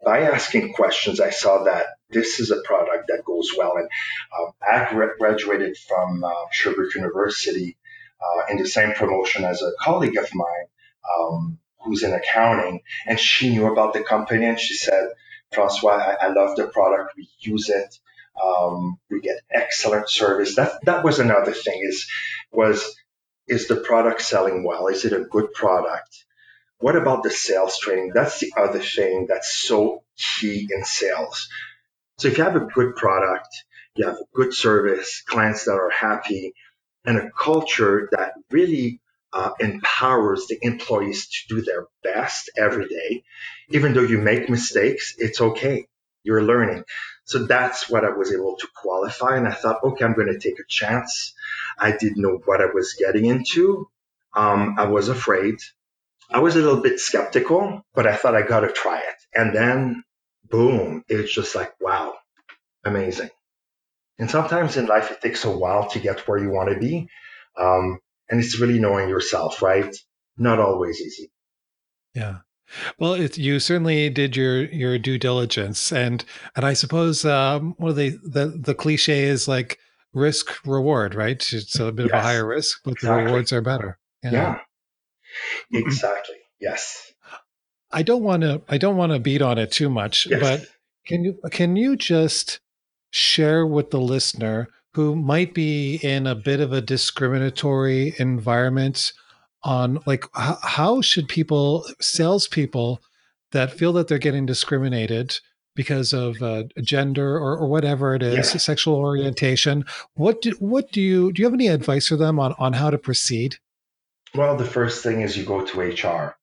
by 0.05 0.21
asking 0.21 0.75
questions, 0.75 1.21
I 1.21 1.31
saw 1.31 1.65
that 1.65 1.87
this 2.11 2.39
is 2.39 2.51
a 2.51 2.63
product 2.63 3.09
that 3.09 3.25
goes 3.25 3.51
well. 3.57 3.77
And 3.77 3.89
um, 4.39 4.53
I 4.63 5.09
graduated 5.19 5.77
from 5.89 6.23
uh, 6.23 6.31
Sherbrooke 6.53 6.95
University 6.95 7.77
uh, 8.21 8.53
in 8.53 8.59
the 8.59 8.69
same 8.69 8.93
promotion 8.93 9.45
as 9.45 9.63
a 9.63 9.73
colleague 9.81 10.17
of 10.17 10.35
mine 10.35 10.67
um, 11.19 11.59
who's 11.85 12.03
in 12.03 12.13
accounting, 12.13 12.83
and 13.07 13.19
she 13.19 13.51
knew 13.51 13.71
about 13.71 13.95
the 13.95 14.03
company, 14.03 14.47
and 14.47 14.61
she 14.61 14.75
said, 14.75 15.09
"Francois, 15.53 15.93
I, 15.93 16.27
I 16.27 16.29
love 16.29 16.57
the 16.57 16.69
product. 16.69 17.15
We 17.17 17.29
use 17.41 17.69
it. 17.71 17.99
Um, 18.43 18.99
we 19.11 19.21
get 19.21 19.41
excellent 19.51 20.11
service." 20.11 20.57
That 20.57 20.73
that 20.85 21.05
was 21.05 21.19
another 21.19 21.53
thing. 21.53 21.81
Is 21.85 22.09
was 22.53 22.97
is 23.49 23.69
the 23.69 23.77
product 23.77 24.23
selling 24.23 24.65
well? 24.65 24.89
Is 24.89 25.05
it 25.05 25.13
a 25.13 25.25
good 25.25 25.53
product? 25.55 26.25
What 26.79 26.97
about 26.97 27.23
the 27.23 27.31
sales 27.31 27.79
training? 27.79 28.13
That's 28.15 28.41
the 28.41 28.53
other 28.57 28.81
thing 28.81 29.27
that's 29.29 29.55
so 29.55 30.05
key 30.41 30.69
in 30.71 30.85
sales. 30.85 31.49
So 32.19 32.29
if 32.29 32.39
you 32.39 32.45
have 32.45 32.57
a 32.57 32.61
good 32.67 32.97
product, 32.97 33.49
you 33.97 34.07
have 34.07 34.17
a 34.17 34.27
good 34.35 34.55
service, 34.55 35.23
clients 35.27 35.65
that 35.67 35.73
are 35.73 35.91
happy, 35.91 36.55
and 37.05 37.19
a 37.19 37.31
culture 37.31 38.09
that 38.13 38.35
really 38.51 39.01
uh, 39.33 39.51
empowers 39.61 40.47
the 40.47 40.59
employees 40.63 41.29
to 41.29 41.55
do 41.55 41.63
their 41.63 41.87
best 42.03 42.51
every 42.57 42.89
day. 42.89 43.25
Even 43.71 43.93
though 43.93 44.03
you 44.03 44.19
make 44.19 44.49
mistakes, 44.49 45.15
it's 45.19 45.41
okay. 45.41 45.87
You're 46.23 46.43
learning. 46.43 46.85
So 47.25 47.45
that's 47.45 47.91
what 47.91 48.05
I 48.05 48.11
was 48.11 48.33
able 48.33 48.57
to 48.57 48.69
qualify. 48.75 49.37
And 49.37 49.47
I 49.47 49.53
thought, 49.53 49.83
okay, 49.83 50.05
I'm 50.05 50.15
going 50.15 50.33
to 50.33 50.39
take 50.39 50.59
a 50.59 50.67
chance. 50.69 51.35
I 51.79 51.91
didn't 51.93 52.23
know 52.23 52.41
what 52.45 52.61
I 52.61 52.67
was 52.73 52.95
getting 52.99 53.27
into. 53.27 53.89
Um, 54.35 54.77
I 54.79 54.87
was 54.87 55.09
afraid. 55.09 55.57
I 56.31 56.41
was 56.41 56.57
a 56.57 56.61
little 56.61 56.81
bit 56.81 57.01
skeptical, 57.01 57.85
but 57.95 58.07
I 58.07 58.17
thought 58.17 58.35
I 58.35 58.43
got 58.43 58.61
to 58.61 58.73
try 58.73 58.99
it. 58.99 59.17
And 59.35 59.55
then, 59.55 60.05
boom, 60.49 61.05
it's 61.09 61.33
just 61.33 61.55
like, 61.55 61.73
wow, 61.81 62.15
amazing. 62.85 63.31
And 64.19 64.31
sometimes 64.31 64.77
in 64.77 64.87
life, 64.87 65.11
it 65.11 65.21
takes 65.21 65.45
a 65.45 65.51
while 65.51 65.89
to 65.91 66.01
get 66.01 66.27
where 66.27 66.39
you 66.39 66.51
want 66.51 66.71
to 66.71 66.79
be. 66.79 67.09
Um, 67.59 68.01
and 68.29 68.41
it's 68.41 68.59
really 68.59 68.79
knowing 68.79 69.09
yourself, 69.09 69.63
right? 69.63 69.95
Not 70.37 70.59
always 70.59 71.01
easy. 71.01 71.31
Yeah. 72.15 72.39
Well, 72.99 73.15
it, 73.15 73.39
you 73.39 73.61
certainly 73.61 74.11
did 74.11 74.37
your 74.37 74.65
your 74.65 74.99
due 74.99 75.19
diligence, 75.19 75.93
and 75.93 76.25
and 76.57 76.65
I 76.65 76.73
suppose 76.73 77.25
um, 77.25 77.75
one 77.79 77.91
of 77.91 77.97
the, 77.97 78.19
the 78.25 78.47
the 78.47 78.75
cliche 78.75 79.25
is 79.25 79.47
like 79.47 79.79
risk 80.13 80.67
reward, 80.67 81.15
right? 81.15 81.41
It's 81.53 81.79
a 81.79 81.93
bit 81.93 82.07
yes, 82.07 82.13
of 82.13 82.19
a 82.19 82.23
higher 82.23 82.47
risk, 82.47 82.81
but 82.85 82.95
exactly. 82.95 83.21
the 83.21 83.27
rewards 83.27 83.53
are 83.53 83.61
better. 83.61 83.99
Yeah, 84.25 84.59
yeah. 85.71 85.81
exactly. 85.81 86.37
Yes. 86.61 87.13
I 87.93 88.03
don't 88.03 88.23
want 88.23 88.43
to 88.43 88.63
I 88.69 88.79
don't 88.79 88.97
want 88.97 89.13
to 89.13 89.21
beat 89.21 89.43
on 89.43 89.59
it 89.59 89.71
too 89.71 89.89
much, 89.89 90.27
yes. 90.27 90.41
but 90.41 90.67
can 91.07 91.25
you 91.25 91.39
can 91.51 91.77
you 91.77 91.97
just 91.97 92.61
share 93.11 93.67
with 93.67 93.91
the 93.91 94.01
listener 94.01 94.69
who 94.97 95.15
might 95.15 95.53
be 95.53 95.97
in 96.03 96.27
a 96.27 96.35
bit 96.35 96.59
of 96.59 96.73
a 96.73 96.81
discriminatory 96.81 98.15
environment 98.19 99.13
on 99.63 99.99
like 100.07 100.25
h- 100.39 100.57
how 100.63 101.03
should 101.03 101.29
people 101.29 101.87
salespeople 102.01 103.03
that 103.53 103.71
feel 103.71 103.93
that 103.93 104.09
they're 104.09 104.17
getting 104.17 104.47
discriminated 104.47 105.39
because 105.75 106.15
of 106.15 106.41
uh, 106.41 106.63
gender 106.81 107.37
or, 107.37 107.59
or 107.59 107.69
whatever 107.69 108.15
it 108.15 108.23
is, 108.23 108.55
yeah. 108.55 108.59
sexual 108.59 108.95
orientation. 108.95 109.85
What 110.15 110.41
do 110.41 110.53
what 110.61 110.91
do 110.93 111.03
you 111.03 111.31
do? 111.31 111.43
You 111.43 111.47
have 111.47 111.53
any 111.53 111.69
advice 111.69 112.09
for 112.09 112.17
them 112.17 112.41
on 112.41 112.55
on 112.59 112.73
how 112.73 112.89
to 112.89 112.97
proceed? 112.97 113.57
Well, 114.35 114.57
the 114.57 114.65
first 114.65 115.03
thing 115.03 115.21
is 115.21 115.37
you 115.37 115.45
go 115.45 115.63
to 115.63 115.81
HR. 115.81 116.39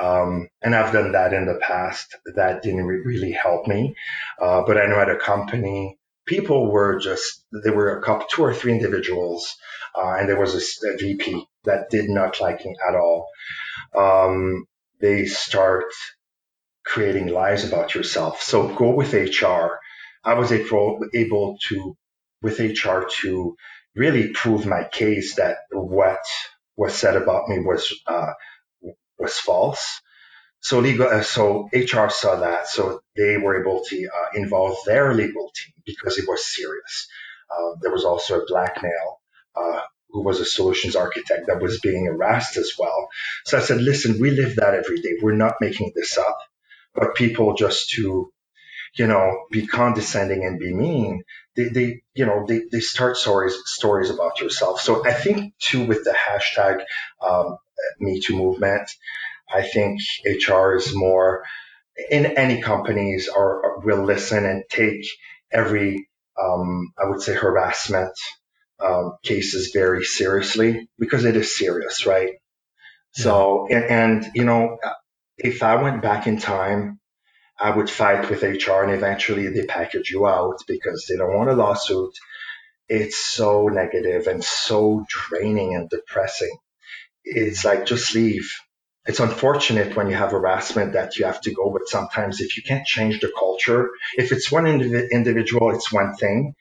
Um, 0.00 0.48
and 0.62 0.76
I've 0.76 0.92
done 0.92 1.10
that 1.10 1.32
in 1.32 1.46
the 1.46 1.58
past. 1.60 2.14
That 2.36 2.62
didn't 2.62 2.86
really 2.86 3.32
help 3.32 3.66
me. 3.66 3.96
Uh, 4.40 4.62
but 4.64 4.78
I 4.78 4.86
know 4.86 5.00
at 5.00 5.10
a 5.10 5.16
company, 5.16 5.98
people 6.26 6.70
were 6.70 6.98
just 6.98 7.44
there 7.52 7.72
were 7.74 7.98
a 7.98 8.02
couple 8.02 8.26
two 8.28 8.42
or 8.42 8.52
three 8.52 8.72
individuals 8.72 9.56
uh, 9.94 10.16
and 10.18 10.28
there 10.28 10.38
was 10.38 10.54
a, 10.54 10.88
a, 10.88 10.96
vp 10.98 11.46
that 11.64 11.88
did 11.90 12.08
not 12.08 12.40
like 12.40 12.64
me 12.64 12.76
at 12.88 12.94
all. 12.94 13.28
Um, 13.96 14.66
they 15.00 15.24
start 15.26 15.86
creating 16.84 17.28
lies 17.28 17.66
about 17.66 17.94
yourself. 17.94 18.42
So 18.42 18.68
go 18.74 18.94
with 18.94 19.12
hr 19.12 19.78
i 20.24 20.34
was 20.34 20.52
able, 20.52 21.00
able 21.14 21.56
to 21.68 21.96
with 22.42 22.58
hr 22.60 23.08
to 23.22 23.56
really 23.94 24.32
prove 24.32 24.66
my 24.66 24.84
case 24.84 25.36
that 25.36 25.56
what 25.70 26.20
was 26.76 26.94
said 26.94 27.16
about 27.16 27.48
me 27.48 27.58
was 27.60 27.94
uh, 28.06 28.32
was 29.18 29.38
false 29.38 30.00
so 30.60 30.80
legal, 30.80 31.08
uh, 31.08 31.22
so 31.22 31.68
HR 31.72 32.08
saw 32.10 32.36
that, 32.40 32.68
so 32.68 33.00
they 33.16 33.36
were 33.38 33.60
able 33.60 33.84
to 33.84 34.06
uh, 34.08 34.28
involve 34.34 34.76
their 34.86 35.14
legal 35.14 35.50
team 35.54 35.74
because 35.86 36.18
it 36.18 36.28
was 36.28 36.44
serious. 36.54 37.08
Uh, 37.50 37.76
there 37.82 37.92
was 37.92 38.04
also 38.04 38.40
a 38.40 38.46
black 38.46 38.82
male 38.82 39.20
uh, 39.56 39.80
who 40.10 40.22
was 40.24 40.40
a 40.40 40.44
solutions 40.44 40.96
architect 40.96 41.46
that 41.46 41.62
was 41.62 41.80
being 41.80 42.06
harassed 42.06 42.56
as 42.56 42.72
well. 42.78 43.08
So 43.44 43.58
I 43.58 43.60
said, 43.60 43.80
listen, 43.82 44.20
we 44.20 44.30
live 44.30 44.56
that 44.56 44.74
every 44.74 45.00
day. 45.00 45.18
We're 45.22 45.36
not 45.36 45.56
making 45.60 45.92
this 45.94 46.18
up. 46.18 46.38
but 46.94 47.14
people 47.14 47.54
just 47.54 47.90
to, 47.90 48.32
you 48.96 49.06
know, 49.06 49.46
be 49.50 49.66
condescending 49.66 50.44
and 50.44 50.58
be 50.58 50.74
mean, 50.74 51.22
they, 51.56 51.68
they 51.68 52.02
you 52.14 52.26
know, 52.26 52.44
they, 52.46 52.62
they 52.72 52.80
start 52.80 53.16
stories, 53.16 53.56
stories 53.66 54.10
about 54.10 54.40
yourself. 54.40 54.80
So 54.80 55.06
I 55.06 55.12
think 55.12 55.54
too, 55.58 55.86
with 55.86 56.04
the 56.04 56.14
hashtag, 56.14 56.84
um, 57.22 57.58
Me 58.00 58.20
Too 58.20 58.36
movement, 58.36 58.90
I 59.52 59.62
think 59.62 60.00
HR 60.24 60.74
is 60.74 60.94
more 60.94 61.44
in 62.10 62.26
any 62.26 62.60
companies 62.60 63.28
are 63.28 63.78
will 63.80 64.04
listen 64.04 64.44
and 64.44 64.64
take 64.68 65.06
every 65.52 66.08
um, 66.40 66.92
I 67.02 67.08
would 67.08 67.22
say 67.22 67.34
harassment 67.34 68.12
um, 68.84 69.16
cases 69.22 69.70
very 69.72 70.04
seriously 70.04 70.88
because 70.98 71.24
it 71.24 71.36
is 71.36 71.56
serious, 71.56 72.04
right? 72.06 72.32
Yeah. 73.16 73.22
So 73.22 73.66
and, 73.70 73.84
and 73.84 74.30
you 74.34 74.44
know 74.44 74.78
if 75.38 75.62
I 75.62 75.82
went 75.82 76.02
back 76.02 76.26
in 76.26 76.38
time, 76.38 77.00
I 77.58 77.70
would 77.74 77.88
fight 77.88 78.28
with 78.30 78.42
HR 78.42 78.82
and 78.82 78.92
eventually 78.92 79.48
they 79.48 79.64
package 79.66 80.10
you 80.10 80.26
out 80.26 80.58
because 80.66 81.06
they 81.08 81.16
don't 81.16 81.34
want 81.36 81.50
a 81.50 81.54
lawsuit. 81.54 82.14
It's 82.88 83.18
so 83.18 83.68
negative 83.68 84.26
and 84.26 84.44
so 84.44 85.04
draining 85.08 85.74
and 85.74 85.88
depressing. 85.88 86.56
It's 87.24 87.64
like 87.64 87.86
just 87.86 88.14
leave 88.14 88.50
it's 89.06 89.20
unfortunate 89.20 89.96
when 89.96 90.08
you 90.08 90.16
have 90.16 90.32
harassment 90.32 90.94
that 90.94 91.16
you 91.16 91.26
have 91.26 91.40
to 91.42 91.54
go, 91.54 91.70
but 91.70 91.88
sometimes 91.88 92.40
if 92.40 92.56
you 92.56 92.62
can't 92.62 92.86
change 92.86 93.20
the 93.20 93.32
culture, 93.36 93.90
if 94.16 94.32
it's 94.32 94.50
one 94.50 94.64
indiv- 94.64 95.10
individual, 95.10 95.74
it's 95.74 95.92
one 95.92 96.14
thing, 96.16 96.54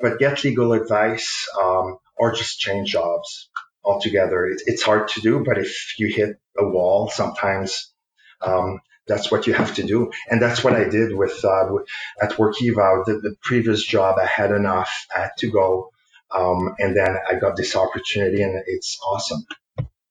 but 0.00 0.18
get 0.18 0.44
legal 0.44 0.72
advice 0.72 1.48
um, 1.60 1.98
or 2.16 2.32
just 2.32 2.60
change 2.60 2.92
jobs 2.92 3.50
altogether. 3.84 4.46
It, 4.46 4.62
it's 4.66 4.82
hard 4.82 5.08
to 5.08 5.20
do, 5.20 5.42
but 5.44 5.58
if 5.58 5.98
you 5.98 6.08
hit 6.08 6.38
a 6.56 6.66
wall, 6.66 7.10
sometimes 7.10 7.92
um, 8.40 8.80
that's 9.06 9.30
what 9.30 9.46
you 9.46 9.54
have 9.54 9.74
to 9.74 9.82
do. 9.82 10.12
And 10.28 10.40
that's 10.40 10.62
what 10.62 10.74
I 10.74 10.88
did 10.88 11.14
with 11.14 11.44
uh, 11.44 11.74
at 12.22 12.32
Workiva. 12.32 13.04
The, 13.04 13.20
the, 13.22 13.36
previous 13.42 13.82
job, 13.84 14.18
I 14.18 14.26
had 14.26 14.52
enough, 14.52 15.06
I 15.14 15.22
had 15.22 15.36
to 15.38 15.50
go. 15.50 15.90
Um, 16.30 16.76
and 16.78 16.96
then 16.96 17.16
I 17.28 17.34
got 17.34 17.56
this 17.56 17.74
opportunity 17.74 18.42
and 18.42 18.62
it's 18.66 18.98
awesome. 19.04 19.44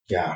Yeah. 0.09 0.36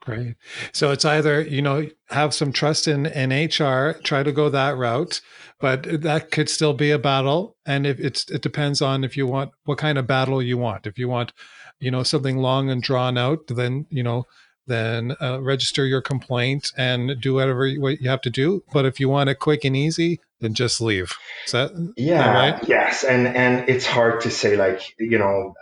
Great. 0.00 0.34
So 0.72 0.90
it's 0.90 1.04
either, 1.04 1.42
you 1.42 1.62
know, 1.62 1.88
have 2.08 2.34
some 2.34 2.52
trust 2.52 2.88
in, 2.88 3.06
in 3.06 3.30
HR, 3.30 4.00
try 4.02 4.22
to 4.22 4.32
go 4.32 4.48
that 4.48 4.76
route, 4.76 5.20
but 5.60 6.02
that 6.02 6.32
could 6.32 6.48
still 6.48 6.74
be 6.74 6.90
a 6.90 6.98
battle. 6.98 7.56
And 7.64 7.86
if 7.86 8.00
it's, 8.00 8.28
it 8.28 8.42
depends 8.42 8.82
on 8.82 9.04
if 9.04 9.16
you 9.16 9.26
want, 9.26 9.52
what 9.64 9.78
kind 9.78 9.98
of 9.98 10.06
battle 10.08 10.42
you 10.42 10.58
want. 10.58 10.86
If 10.86 10.98
you 10.98 11.08
want, 11.08 11.32
you 11.78 11.90
know, 11.90 12.02
something 12.02 12.38
long 12.38 12.68
and 12.68 12.82
drawn 12.82 13.16
out, 13.16 13.46
then, 13.46 13.86
you 13.90 14.02
know, 14.02 14.26
then 14.66 15.16
uh, 15.20 15.40
register 15.40 15.84
your 15.86 16.00
complaint 16.00 16.72
and 16.76 17.20
do 17.20 17.34
whatever 17.34 17.66
you, 17.66 17.80
what 17.80 18.00
you 18.00 18.10
have 18.10 18.20
to 18.22 18.30
do. 18.30 18.64
But 18.72 18.84
if 18.84 18.98
you 18.98 19.08
want 19.08 19.30
it 19.30 19.38
quick 19.38 19.64
and 19.64 19.76
easy, 19.76 20.20
then 20.40 20.54
just 20.54 20.80
leave. 20.80 21.14
Is 21.46 21.52
that, 21.52 21.92
yeah, 21.96 22.18
that 22.18 22.34
right? 22.34 22.68
Yes. 22.68 23.04
And, 23.04 23.28
and 23.28 23.68
it's 23.68 23.86
hard 23.86 24.22
to 24.22 24.30
say 24.30 24.56
like, 24.56 24.94
you 24.98 25.18
know, 25.18 25.54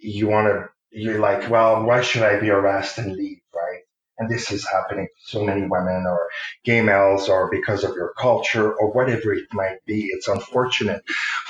you 0.00 0.28
want 0.28 0.48
to, 0.48 0.68
you're 0.90 1.20
like, 1.20 1.48
well, 1.50 1.84
why 1.84 2.00
should 2.02 2.22
I 2.22 2.40
be 2.40 2.48
harassed 2.48 2.98
and 2.98 3.14
leave? 3.14 3.38
And 4.20 4.30
this 4.30 4.52
is 4.52 4.68
happening 4.68 5.06
to 5.06 5.30
so 5.30 5.44
many 5.44 5.62
women 5.62 6.04
or 6.06 6.28
gay 6.64 6.82
males 6.82 7.28
or 7.30 7.50
because 7.50 7.84
of 7.84 7.96
your 7.96 8.14
culture 8.18 8.72
or 8.72 8.92
whatever 8.92 9.34
it 9.34 9.46
might 9.52 9.78
be. 9.86 10.06
It's 10.12 10.28
unfortunate. 10.28 11.02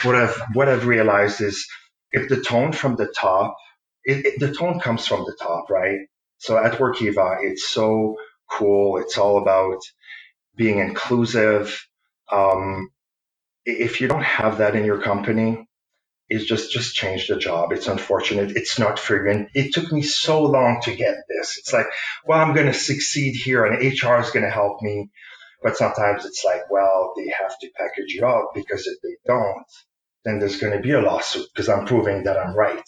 What 0.04 0.16
I've, 0.16 0.40
what 0.54 0.70
I've 0.70 0.86
realized 0.86 1.42
is 1.42 1.68
if 2.12 2.30
the 2.30 2.42
tone 2.42 2.72
from 2.72 2.96
the 2.96 3.08
top, 3.08 3.56
it, 4.04 4.26
it, 4.26 4.40
the 4.40 4.54
tone 4.54 4.80
comes 4.80 5.06
from 5.06 5.24
the 5.26 5.36
top, 5.40 5.70
right? 5.70 6.00
So 6.38 6.58
at 6.58 6.74
Workiva, 6.74 7.38
it's 7.42 7.68
so 7.68 8.16
cool. 8.50 8.98
It's 8.98 9.18
all 9.18 9.42
about 9.42 9.80
being 10.56 10.78
inclusive. 10.80 11.86
Um, 12.32 12.90
if 13.66 14.00
you 14.00 14.08
don't 14.08 14.24
have 14.24 14.58
that 14.58 14.76
in 14.76 14.84
your 14.86 15.00
company, 15.00 15.68
is 16.30 16.46
just 16.46 16.72
just 16.72 16.94
change 16.94 17.26
the 17.26 17.36
job. 17.36 17.72
It's 17.72 17.88
unfortunate. 17.88 18.56
It's 18.56 18.78
not 18.78 18.98
for 18.98 19.16
you. 19.16 19.30
And 19.30 19.48
it 19.54 19.74
took 19.74 19.90
me 19.92 20.02
so 20.02 20.44
long 20.44 20.80
to 20.84 20.94
get 20.94 21.16
this. 21.28 21.58
It's 21.58 21.72
like, 21.72 21.86
well, 22.24 22.40
I'm 22.40 22.54
going 22.54 22.68
to 22.68 22.72
succeed 22.72 23.34
here, 23.34 23.64
and 23.64 23.78
HR 23.78 24.20
is 24.20 24.30
going 24.30 24.44
to 24.44 24.50
help 24.50 24.80
me. 24.80 25.10
But 25.62 25.76
sometimes 25.76 26.24
it's 26.24 26.42
like, 26.44 26.70
well, 26.70 27.12
they 27.16 27.30
have 27.38 27.58
to 27.58 27.68
package 27.76 28.14
you 28.14 28.26
up 28.26 28.52
because 28.54 28.86
if 28.86 28.98
they 29.02 29.16
don't, 29.26 29.66
then 30.24 30.38
there's 30.38 30.58
going 30.58 30.72
to 30.72 30.82
be 30.82 30.92
a 30.92 31.02
lawsuit 31.02 31.48
because 31.52 31.68
I'm 31.68 31.84
proving 31.84 32.24
that 32.24 32.38
I'm 32.38 32.56
right. 32.56 32.82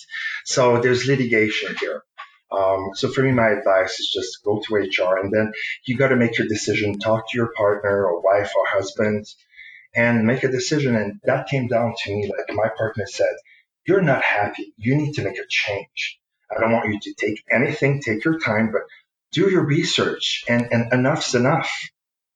So 0.47 0.81
there's 0.81 1.07
litigation 1.07 1.77
here. 1.81 2.03
Um, 2.51 2.91
so 2.95 3.09
for 3.09 3.23
me, 3.23 3.33
my 3.33 3.49
advice 3.49 3.99
is 3.99 4.11
just 4.15 4.43
go 4.45 4.61
to 4.61 4.75
HR 4.75 5.17
and 5.17 5.33
then 5.33 5.53
you 5.85 5.97
got 5.97 6.09
to 6.09 6.17
make 6.17 6.39
your 6.39 6.49
decision. 6.49 6.99
Talk 6.99 7.31
to 7.31 7.37
your 7.37 7.53
partner 7.57 8.07
or 8.07 8.23
wife 8.23 8.53
or 8.57 8.67
husband 8.67 9.27
and 9.95 10.27
make 10.27 10.45
a 10.45 10.51
decision. 10.51 10.97
And 10.97 11.21
that 11.25 11.49
came 11.49 11.69
down 11.69 11.95
to 12.05 12.15
me, 12.15 12.31
like 12.31 12.55
my 12.57 12.69
partner 12.77 13.07
said, 13.07 13.35
you're 13.87 14.03
not 14.03 14.23
happy. 14.23 14.75
You 14.77 14.97
need 14.97 15.15
to 15.15 15.23
make 15.23 15.39
a 15.39 15.47
change. 15.49 16.19
I 16.51 16.61
don't 16.61 16.73
want 16.73 16.93
you 16.93 17.01
to 17.01 17.15
take 17.15 17.43
anything, 17.51 18.01
take 18.01 18.25
your 18.25 18.39
time, 18.39 18.71
but 18.73 18.83
do 19.33 19.51
your 19.51 19.65
research 19.65 20.45
and, 20.49 20.69
and 20.71 20.93
enough's 20.93 21.35
enough. 21.35 21.71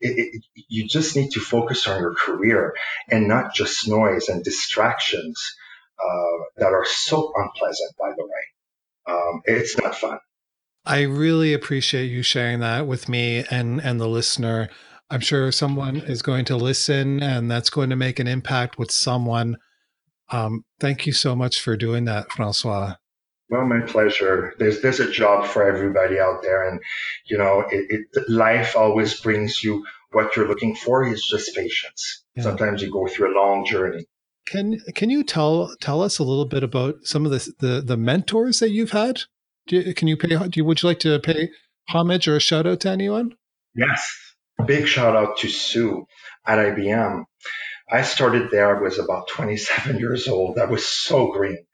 It, 0.01 0.19
it, 0.19 0.43
you 0.69 0.87
just 0.87 1.17
need 1.17 1.31
to 1.33 1.41
focus 1.41 1.87
on 1.87 2.01
your 2.01 2.15
career 2.15 2.75
and 3.11 3.29
not 3.29 3.55
just 3.55 3.89
noise 3.89 4.29
and 4.29 4.45
distractions 4.45 5.57
uh, 5.99 6.45
that 6.57 6.73
are 6.73 6.85
so 6.87 7.33
unpleasant, 7.35 7.97
by 7.99 8.11
the 8.17 8.25
way. 8.25 9.15
Um, 9.15 9.43
it's 9.45 9.79
not 9.79 9.95
fun. 9.95 10.19
I 10.85 11.03
really 11.03 11.53
appreciate 11.53 12.07
you 12.07 12.23
sharing 12.23 12.61
that 12.61 12.87
with 12.87 13.09
me 13.09 13.45
and, 13.51 13.81
and 13.81 14.01
the 14.01 14.09
listener. 14.09 14.69
I'm 15.11 15.21
sure 15.21 15.53
someone 15.53 15.97
is 15.97 16.23
going 16.23 16.45
to 16.47 16.57
listen 16.57 17.23
and 17.23 17.51
that's 17.51 17.71
going 17.71 17.91
to 17.91 17.97
make 17.97 18.19
an 18.19 18.27
impact 18.27 18.79
with 18.79 18.91
someone. 18.91 19.57
Um, 20.31 20.65
thank 20.81 21.07
you 21.07 21.13
so 21.13 21.37
much 21.37 21.61
for 21.61 21.77
doing 21.77 22.05
that, 22.07 22.31
Francois. 22.33 22.95
Well, 23.49 23.65
my 23.65 23.81
pleasure. 23.87 24.55
There's 24.59 24.83
there's 24.83 24.99
a 24.99 25.11
job 25.11 25.47
for 25.47 25.63
everybody 25.63 26.19
out 26.19 26.43
there, 26.43 26.69
and 26.69 26.81
you 27.27 27.39
know, 27.39 27.61
it, 27.71 28.07
it 28.13 28.29
life 28.29 28.75
always 28.75 29.21
brings 29.21 29.63
you 29.63 29.87
what 30.11 30.35
you're 30.35 30.49
looking 30.49 30.75
for. 30.75 31.07
Is 31.07 31.25
just 31.25 31.55
patience. 31.55 32.25
Yeah. 32.35 32.43
Sometimes 32.43 32.83
you 32.83 32.91
go 32.91 33.07
through 33.07 33.33
a 33.33 33.39
long 33.39 33.65
journey. 33.65 34.07
Can 34.47 34.81
can 34.97 35.11
you 35.11 35.23
tell 35.23 35.73
tell 35.81 36.03
us 36.03 36.19
a 36.19 36.25
little 36.25 36.45
bit 36.45 36.65
about 36.65 36.97
some 37.05 37.25
of 37.25 37.31
the 37.31 37.53
the, 37.61 37.81
the 37.83 37.97
mentors 37.97 38.59
that 38.59 38.71
you've 38.71 38.91
had? 38.91 39.23
You, 39.69 39.95
can 39.95 40.09
you 40.09 40.17
pay? 40.17 40.29
Do 40.29 40.51
you, 40.55 40.65
would 40.65 40.83
you 40.83 40.89
like 40.89 41.01
to 41.01 41.21
pay 41.21 41.51
homage 41.89 42.27
or 42.27 42.37
a 42.37 42.41
shout 42.41 42.67
out 42.67 42.81
to 42.81 42.89
anyone? 42.89 43.37
Yes, 43.77 44.26
big 44.65 44.87
shout 44.87 45.17
out 45.17 45.39
to 45.39 45.49
Sue 45.49 46.07
at 46.47 46.59
IBM. 46.59 47.25
I 47.91 48.03
started 48.03 48.51
there, 48.51 48.77
I 48.77 48.81
was 48.81 48.99
about 48.99 49.29
27 49.29 49.99
years 50.01 50.29
old. 50.29 50.59
I 50.59 50.67
was 50.67 50.87
so 50.87 51.33
green. 51.33 51.65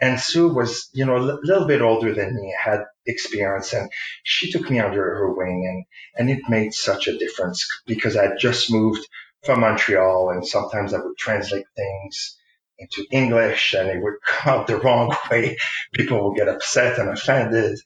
And 0.00 0.20
Sue 0.20 0.52
was, 0.52 0.90
you 0.92 1.06
know, 1.06 1.16
a 1.16 1.38
little 1.42 1.66
bit 1.66 1.80
older 1.80 2.12
than 2.12 2.34
me, 2.34 2.54
had 2.60 2.80
experience, 3.06 3.72
and 3.72 3.90
she 4.24 4.50
took 4.50 4.68
me 4.68 4.80
under 4.80 5.00
her 5.00 5.32
wing, 5.32 5.86
and, 6.16 6.28
and 6.28 6.36
it 6.36 6.50
made 6.50 6.74
such 6.74 7.06
a 7.06 7.16
difference 7.16 7.66
because 7.86 8.16
I 8.16 8.24
had 8.24 8.38
just 8.38 8.72
moved 8.72 9.06
from 9.44 9.60
Montreal, 9.60 10.30
and 10.30 10.46
sometimes 10.46 10.92
I 10.92 10.98
would 10.98 11.16
translate 11.16 11.66
things 11.76 12.36
into 12.78 13.06
English, 13.12 13.74
and 13.74 13.88
it 13.88 14.02
would 14.02 14.14
come 14.26 14.60
out 14.60 14.66
the 14.66 14.78
wrong 14.78 15.14
way. 15.30 15.56
People 15.92 16.28
would 16.28 16.36
get 16.36 16.48
upset 16.48 16.98
and 16.98 17.10
offended 17.10 17.78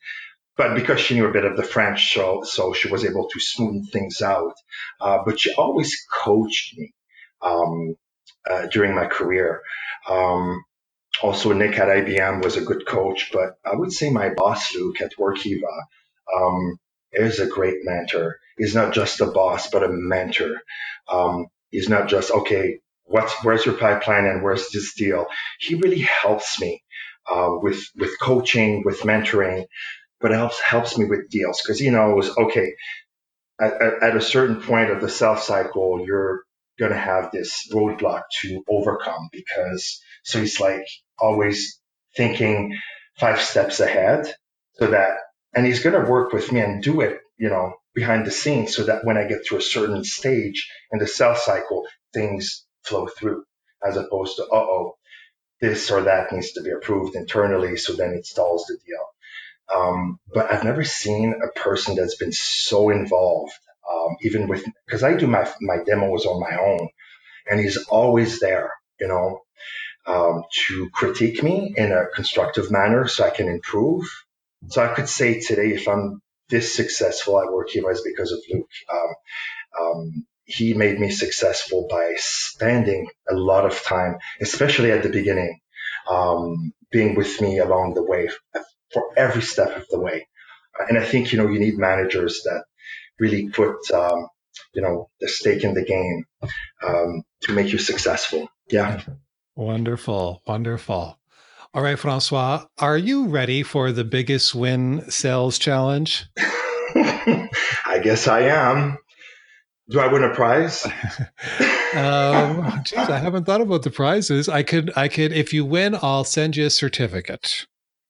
but 0.58 0.76
because 0.76 1.00
she 1.00 1.16
knew 1.16 1.28
a 1.28 1.32
bit 1.32 1.46
of 1.46 1.56
the 1.58 1.64
French, 1.64 2.14
so, 2.14 2.42
so 2.44 2.74
she 2.74 2.90
was 2.90 3.06
able 3.06 3.28
to 3.30 3.40
smooth 3.40 3.92
things 3.92 4.22
out. 4.22 4.54
Uh, 5.00 5.20
but 5.26 5.40
she 5.40 5.54
always 5.54 5.96
coached 6.24 6.78
me 6.78 6.94
um, 7.42 7.96
uh, 8.50 8.66
during 8.68 8.94
my 8.96 9.06
career. 9.06 9.62
Um, 10.10 10.64
also, 11.22 11.52
Nick 11.52 11.78
at 11.78 11.88
IBM 11.88 12.44
was 12.44 12.56
a 12.56 12.62
good 12.64 12.86
coach, 12.86 13.30
but 13.32 13.54
I 13.66 13.74
would 13.76 13.92
say 13.92 14.10
my 14.10 14.30
boss, 14.30 14.74
Luke 14.74 15.00
at 15.02 15.12
Workiva, 15.18 15.82
um, 16.34 16.78
is 17.12 17.40
a 17.40 17.46
great 17.48 17.78
mentor. 17.84 18.38
He's 18.58 18.74
not 18.74 18.94
just 18.94 19.20
a 19.22 19.26
boss, 19.26 19.70
but 19.70 19.84
a 19.84 19.88
mentor. 19.90 20.60
Um, 21.08 21.46
he's 21.70 21.88
not 21.88 22.08
just, 22.08 22.30
okay, 22.30 22.80
what's, 23.04 23.34
where's 23.44 23.66
your 23.66 23.76
pipeline 23.76 24.26
and 24.26 24.42
where's 24.44 24.70
this 24.70 24.94
deal? 24.94 25.26
He 25.60 25.76
really 25.76 26.00
helps 26.22 26.60
me 26.60 26.82
uh, 27.30 27.50
with, 27.62 27.80
with 27.96 28.12
coaching, 28.20 28.82
with 28.84 29.00
mentoring, 29.00 29.66
but 30.20 30.32
it 30.32 30.36
helps 30.36 30.60
helps 30.60 30.98
me 30.98 31.04
with 31.04 31.28
deals 31.30 31.60
because 31.62 31.78
he 31.78 31.90
knows 31.90 32.30
okay 32.36 32.74
at, 33.60 33.72
at, 34.02 34.16
a 34.16 34.20
certain 34.20 34.60
point 34.60 34.90
of 34.90 35.00
the 35.00 35.08
sales 35.08 35.44
cycle 35.44 36.04
you're 36.06 36.42
going 36.78 36.92
to 36.92 36.98
have 36.98 37.30
this 37.32 37.68
roadblock 37.72 38.22
to 38.40 38.62
overcome 38.68 39.28
because 39.32 40.00
so 40.22 40.40
he's 40.40 40.60
like 40.60 40.86
always 41.18 41.80
thinking 42.16 42.78
five 43.18 43.40
steps 43.40 43.80
ahead 43.80 44.32
so 44.74 44.88
that 44.88 45.16
and 45.54 45.66
he's 45.66 45.82
going 45.82 46.00
to 46.00 46.10
work 46.10 46.32
with 46.32 46.52
me 46.52 46.60
and 46.60 46.82
do 46.82 47.00
it 47.00 47.18
you 47.36 47.48
know 47.48 47.74
behind 47.94 48.26
the 48.26 48.30
scenes 48.30 48.74
so 48.76 48.84
that 48.84 49.04
when 49.04 49.16
i 49.16 49.24
get 49.24 49.46
to 49.46 49.56
a 49.56 49.62
certain 49.62 50.04
stage 50.04 50.70
in 50.92 50.98
the 50.98 51.06
sales 51.06 51.44
cycle 51.44 51.84
things 52.14 52.64
flow 52.82 53.06
through 53.06 53.44
as 53.86 53.96
opposed 53.96 54.36
to 54.36 54.42
uh-oh 54.44 54.94
this 55.60 55.90
or 55.90 56.02
that 56.02 56.32
needs 56.32 56.52
to 56.52 56.62
be 56.62 56.70
approved 56.70 57.16
internally 57.16 57.76
so 57.76 57.92
then 57.94 58.12
it 58.14 58.24
stalls 58.24 58.66
the 58.66 58.78
deal 58.86 59.04
um, 59.74 60.18
but 60.34 60.52
I've 60.52 60.64
never 60.64 60.84
seen 60.84 61.34
a 61.44 61.58
person 61.60 61.96
that's 61.96 62.16
been 62.16 62.32
so 62.32 62.90
involved 62.90 63.52
um, 63.90 64.16
even 64.22 64.48
with 64.48 64.64
because 64.86 65.04
I 65.04 65.16
do 65.16 65.26
my 65.26 65.50
my 65.62 65.78
demos 65.84 66.26
on 66.26 66.40
my 66.40 66.56
own, 66.58 66.88
and 67.50 67.60
he's 67.60 67.78
always 67.88 68.40
there, 68.40 68.72
you 69.00 69.08
know, 69.08 69.42
um, 70.06 70.44
to 70.68 70.90
critique 70.92 71.42
me 71.42 71.74
in 71.76 71.92
a 71.92 72.06
constructive 72.14 72.70
manner 72.70 73.08
so 73.08 73.24
I 73.24 73.30
can 73.30 73.48
improve. 73.48 74.04
So 74.68 74.84
I 74.84 74.94
could 74.94 75.08
say 75.08 75.40
today, 75.40 75.72
if 75.72 75.88
I'm 75.88 76.22
this 76.50 76.74
successful 76.74 77.40
at 77.40 77.48
Workiva, 77.48 77.92
is 77.92 78.02
because 78.02 78.32
of 78.32 78.40
Luke. 78.52 78.68
Um, 78.92 79.14
um, 79.80 80.26
he 80.44 80.74
made 80.74 81.00
me 81.00 81.10
successful 81.10 81.88
by 81.90 82.14
spending 82.18 83.08
a 83.30 83.34
lot 83.34 83.66
of 83.66 83.82
time, 83.82 84.18
especially 84.40 84.92
at 84.92 85.02
the 85.02 85.10
beginning, 85.10 85.60
um, 86.10 86.72
being 86.92 87.14
with 87.16 87.40
me 87.40 87.58
along 87.58 87.94
the 87.94 88.04
way 88.04 88.28
for 88.92 89.02
every 89.16 89.42
step 89.42 89.76
of 89.76 89.86
the 89.90 90.00
way. 90.00 90.26
And 90.88 90.98
I 90.98 91.04
think, 91.04 91.32
you 91.32 91.38
know, 91.38 91.48
you 91.48 91.58
need 91.58 91.76
managers 91.76 92.42
that 92.44 92.64
really 93.18 93.48
put, 93.48 93.90
um, 93.90 94.28
you 94.74 94.82
know, 94.82 95.10
the 95.20 95.28
stake 95.28 95.64
in 95.64 95.74
the 95.74 95.84
game 95.84 96.24
um, 96.82 97.22
to 97.42 97.52
make 97.52 97.72
you 97.72 97.78
successful. 97.78 98.48
Yeah. 98.70 99.02
Wonderful. 99.56 100.42
Wonderful. 100.46 101.18
All 101.74 101.82
right, 101.82 101.98
Francois, 101.98 102.64
are 102.78 102.96
you 102.96 103.26
ready 103.26 103.62
for 103.62 103.92
the 103.92 104.04
biggest 104.04 104.54
win 104.54 105.10
sales 105.10 105.58
challenge? 105.58 106.26
I 106.38 108.00
guess 108.02 108.26
I 108.26 108.40
am. 108.42 108.96
Do 109.90 110.00
I 110.00 110.06
win 110.12 110.22
a 110.22 110.34
prize? 110.34 110.86
um, 111.94 112.82
geez, 112.84 112.98
I 112.98 113.18
haven't 113.18 113.44
thought 113.44 113.60
about 113.60 113.82
the 113.82 113.90
prizes. 113.90 114.48
I 114.48 114.62
could, 114.62 114.92
I 114.96 115.08
could. 115.08 115.32
If 115.32 115.52
you 115.52 115.64
win, 115.64 115.96
I'll 116.00 116.24
send 116.24 116.56
you 116.56 116.66
a 116.66 116.70
certificate. 116.70 117.66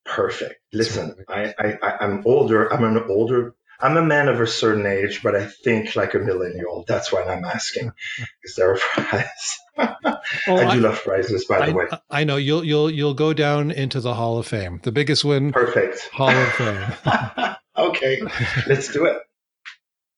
Perfect. 0.08 0.54
Listen, 0.72 1.14
I, 1.28 1.54
I, 1.58 1.96
I'm 2.00 2.22
older. 2.24 2.72
I'm 2.72 2.82
an 2.82 3.04
older. 3.08 3.54
I'm 3.80 3.96
a 3.96 4.02
man 4.02 4.28
of 4.28 4.40
a 4.40 4.46
certain 4.46 4.86
age, 4.86 5.22
but 5.22 5.36
I 5.36 5.46
think 5.46 5.94
like 5.94 6.14
a 6.14 6.18
millennial. 6.18 6.84
That's 6.88 7.12
why 7.12 7.22
I'm 7.24 7.44
asking. 7.44 7.92
Is 8.44 8.56
there 8.56 8.74
a 8.74 8.78
prize? 8.78 9.58
I 9.76 10.74
do 10.74 10.80
love 10.80 11.00
prizes, 11.04 11.44
by 11.44 11.58
I, 11.60 11.66
the 11.66 11.74
way. 11.74 11.84
I 12.10 12.24
know 12.24 12.36
you'll 12.36 12.64
you'll 12.64 12.90
you'll 12.90 13.14
go 13.14 13.32
down 13.32 13.70
into 13.70 14.00
the 14.00 14.14
Hall 14.14 14.38
of 14.38 14.46
Fame. 14.46 14.80
The 14.82 14.90
biggest 14.90 15.24
win. 15.24 15.52
Perfect. 15.52 16.08
Hall 16.12 16.30
of 16.30 16.52
Fame. 16.54 17.54
okay, 17.76 18.22
let's 18.66 18.90
do 18.92 19.04
it. 19.04 19.18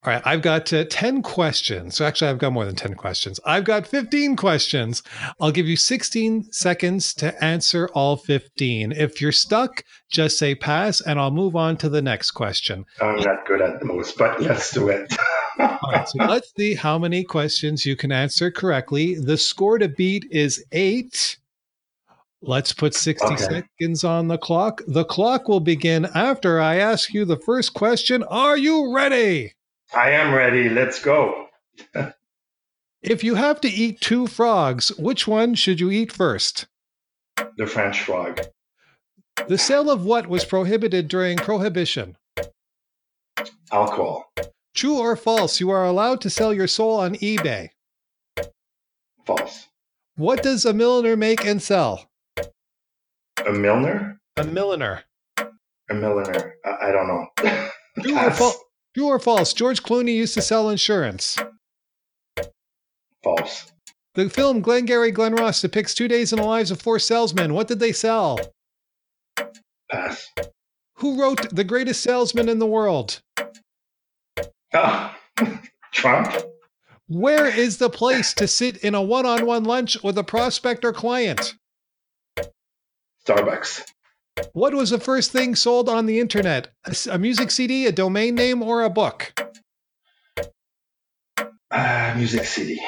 All 0.03 0.15
right, 0.15 0.23
I've 0.25 0.41
got 0.41 0.73
uh, 0.73 0.87
10 0.89 1.21
questions. 1.21 1.97
So 1.97 2.07
actually, 2.07 2.31
I've 2.31 2.39
got 2.39 2.55
more 2.55 2.65
than 2.65 2.75
10 2.75 2.95
questions. 2.95 3.39
I've 3.45 3.65
got 3.65 3.87
15 3.87 4.35
questions. 4.35 5.03
I'll 5.39 5.53
give 5.53 5.69
you 5.69 5.77
16 5.77 6.51
seconds 6.53 7.13
to 7.15 7.45
answer 7.45 7.87
all 7.93 8.17
15. 8.17 8.93
If 8.93 9.21
you're 9.21 9.31
stuck, 9.31 9.85
just 10.11 10.39
say 10.39 10.55
pass 10.55 11.03
and 11.03 11.21
I'll 11.21 11.31
move 11.31 11.55
on 11.55 11.77
to 11.79 11.91
the 11.91 12.01
next 12.01 12.31
question. 12.31 12.87
I'm 12.99 13.17
not 13.17 13.47
good 13.47 13.61
at 13.61 13.87
those, 13.87 14.13
but 14.13 14.41
let's 14.41 14.73
do 14.73 14.89
it. 14.89 15.15
all 15.59 15.79
right, 15.93 16.09
so 16.09 16.25
let's 16.25 16.51
see 16.57 16.73
how 16.73 16.99
many 16.99 17.23
questions 17.23 17.85
you 17.85 17.95
can 17.95 18.11
answer 18.11 18.51
correctly. 18.51 19.17
The 19.17 19.37
score 19.37 19.77
to 19.77 19.89
beat 19.89 20.25
is 20.31 20.65
eight. 20.73 21.37
Let's 22.41 22.73
put 22.73 22.95
60 22.95 23.27
okay. 23.27 23.37
seconds 23.37 24.03
on 24.03 24.29
the 24.29 24.39
clock. 24.39 24.81
The 24.87 25.05
clock 25.05 25.47
will 25.47 25.61
begin 25.61 26.07
after 26.15 26.59
I 26.59 26.77
ask 26.77 27.13
you 27.13 27.27
the 27.27 27.37
first 27.37 27.75
question. 27.75 28.23
Are 28.23 28.57
you 28.57 28.95
ready? 28.95 29.53
I 29.95 30.11
am 30.11 30.33
ready. 30.33 30.69
Let's 30.69 31.03
go. 31.03 31.47
if 33.03 33.25
you 33.25 33.35
have 33.35 33.61
to 33.63 33.69
eat 33.69 34.01
two 34.01 34.27
frogs, 34.27 34.97
which 34.97 35.27
one 35.27 35.55
should 35.55 35.81
you 35.81 35.91
eat 35.91 36.13
first? 36.13 36.67
The 37.57 37.67
French 37.67 38.03
frog. 38.03 38.41
The 39.49 39.59
sale 39.59 39.91
of 39.91 40.05
what 40.05 40.29
was 40.29 40.45
prohibited 40.45 41.09
during 41.09 41.39
Prohibition? 41.39 42.17
Alcohol. 43.73 44.33
True 44.75 44.99
or 44.99 45.17
false, 45.17 45.59
you 45.59 45.71
are 45.71 45.85
allowed 45.85 46.21
to 46.21 46.31
sell 46.31 46.53
your 46.53 46.69
soul 46.69 47.01
on 47.01 47.17
eBay? 47.17 47.71
False. 49.27 49.67
What 50.17 50.43
does 50.43 50.65
a 50.65 50.73
milliner 50.73 51.17
make 51.17 51.45
and 51.45 51.61
sell? 51.61 52.11
A 53.45 53.53
milliner? 53.53 54.21
A 54.37 54.45
milliner. 54.45 55.03
A 55.39 55.95
milliner. 55.95 56.55
I, 56.65 56.89
I 56.89 56.93
don't 56.93 57.09
know. 57.09 57.27
True 58.03 58.19
or? 58.19 58.53
True 59.01 59.09
or 59.09 59.19
false? 59.19 59.55
George 59.55 59.83
Clooney 59.83 60.15
used 60.15 60.35
to 60.35 60.43
sell 60.43 60.69
insurance. 60.69 61.39
False. 63.25 63.73
The 64.13 64.29
film 64.29 64.61
Glengarry 64.61 65.11
Glen 65.11 65.35
Ross 65.37 65.63
depicts 65.63 65.95
two 65.95 66.07
days 66.07 66.35
in 66.35 66.39
the 66.39 66.45
lives 66.45 66.71
of 66.71 66.83
four 66.83 66.99
salesmen. 66.99 67.55
What 67.55 67.67
did 67.67 67.79
they 67.79 67.93
sell? 67.93 68.39
Pass. 69.91 70.29
Who 70.97 71.19
wrote 71.19 71.49
The 71.49 71.65
Greatest 71.65 72.03
Salesman 72.03 72.51
in 72.51 72.59
the 72.59 72.67
World? 72.67 73.23
Oh, 74.75 75.15
Trump. 75.93 76.35
Where 77.09 77.47
is 77.47 77.79
the 77.79 77.89
place 77.89 78.35
to 78.35 78.47
sit 78.47 78.85
in 78.85 78.95
a 78.95 79.01
one 79.01 79.25
on 79.25 79.47
one 79.47 79.65
lunch 79.65 79.97
with 80.03 80.19
a 80.19 80.25
prospect 80.25 80.85
or 80.85 80.93
client? 80.93 81.55
Starbucks. 83.27 83.83
What 84.53 84.75
was 84.75 84.91
the 84.91 85.01
first 85.01 85.33
thing 85.33 85.55
sold 85.55 85.89
on 85.89 86.07
the 86.07 86.21
internet? 86.21 86.69
A, 86.85 86.95
a 87.13 87.19
music 87.19 87.51
CD, 87.51 87.87
a 87.87 87.93
domain 87.93 88.35
name, 88.35 88.63
or 88.63 88.83
a 88.83 88.91
book? 88.91 89.33
Uh, 91.71 92.15
music 92.17 92.45
CD. 92.45 92.81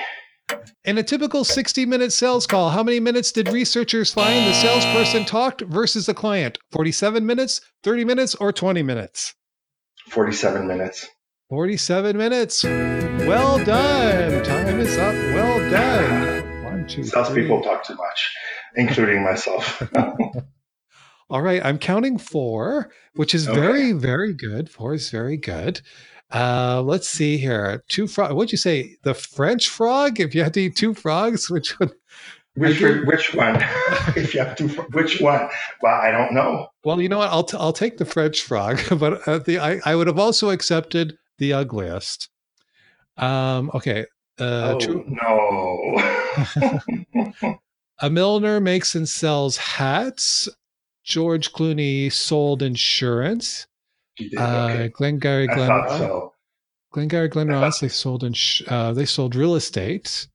In 0.84 0.98
a 0.98 1.02
typical 1.02 1.44
60 1.44 1.86
minute 1.86 2.12
sales 2.12 2.46
call, 2.46 2.70
how 2.70 2.82
many 2.82 2.98
minutes 2.98 3.30
did 3.30 3.48
researchers 3.48 4.12
find 4.12 4.46
the 4.46 4.52
salesperson 4.52 5.24
talked 5.24 5.62
versus 5.62 6.06
the 6.06 6.14
client? 6.14 6.58
47 6.72 7.24
minutes, 7.24 7.60
30 7.84 8.04
minutes, 8.04 8.34
or 8.34 8.52
20 8.52 8.82
minutes? 8.82 9.34
47 10.08 10.66
minutes. 10.66 11.08
47 11.48 12.16
minutes. 12.16 12.64
Well 12.64 13.64
done. 13.64 14.42
Time 14.42 14.80
is 14.80 14.96
up. 14.98 15.14
Well 15.14 15.70
done. 15.70 16.64
One, 16.64 16.86
two, 16.88 17.04
Salespeople 17.04 17.62
talk 17.62 17.84
too 17.86 17.94
much, 17.94 18.34
including 18.74 19.22
myself. 19.22 19.82
All 21.30 21.42
right, 21.42 21.64
I'm 21.64 21.78
counting 21.78 22.18
four, 22.18 22.90
which 23.14 23.35
is 23.35 23.48
okay. 23.48 23.58
very, 23.58 23.92
very 23.92 24.35
good. 24.35 24.68
Four 24.68 24.94
is 24.94 25.11
very 25.11 25.37
good. 25.37 25.80
Uh, 26.32 26.82
let's 26.82 27.08
see 27.08 27.37
here. 27.37 27.82
Two 27.88 28.06
frog. 28.06 28.32
What'd 28.32 28.52
you 28.52 28.58
say? 28.58 28.96
The 29.02 29.14
French 29.14 29.68
frog? 29.68 30.18
If 30.18 30.35
you 30.35 30.42
had 30.42 30.54
to 30.54 30.61
eat 30.62 30.76
two 30.76 30.94
frogs, 30.94 31.50
which 31.50 31.78
one? 31.78 31.92
Which, 32.54 32.80
which 32.80 33.35
one? 33.35 33.56
if 34.14 34.35
you 34.35 34.40
have 34.40 34.56
to, 34.56 34.68
which 34.92 35.20
one? 35.20 35.48
Well, 35.80 35.94
I 35.94 36.11
don't 36.11 36.32
know. 36.32 36.68
Well, 36.85 37.00
you 37.00 37.08
know 37.08 37.18
what? 37.18 37.30
I'll, 37.30 37.44
t- 37.44 37.56
I'll 37.58 37.72
take 37.72 37.96
the 37.96 38.04
French 38.04 38.42
frog, 38.42 38.78
but 38.98 39.26
uh, 39.26 39.38
the 39.38 39.58
I, 39.58 39.80
I 39.85 39.94
would 39.94 40.06
have 40.06 40.18
also 40.18 40.50
accepted 40.50 41.16
the 41.38 41.54
ugliest. 41.54 42.28
Um, 43.16 43.70
okay. 43.74 44.04
Uh, 44.38 44.74
oh, 44.74 44.80
true. 44.80 45.04
no. 45.06 45.98
a 48.00 48.11
milliner 48.11 48.61
makes 48.61 48.94
and 48.94 49.08
sells 49.08 49.56
hats. 49.56 50.48
George 51.04 51.52
Clooney 51.52 52.12
sold 52.12 52.62
insurance. 52.62 53.66
Did, 54.16 54.36
uh, 54.36 54.68
okay. 54.70 54.88
Glengarry 54.88 55.46
Glen 55.46 55.68
Ross. 55.68 55.98
So. 55.98 56.32
Glengarry 56.92 57.28
Glen 57.28 57.48
Ross. 57.48 57.80
They 57.80 57.88
sold 57.88 58.24
ins- 58.24 58.62
uh, 58.68 58.92
they 58.92 59.04
sold 59.04 59.34
real 59.34 59.54
estate. 59.54 60.28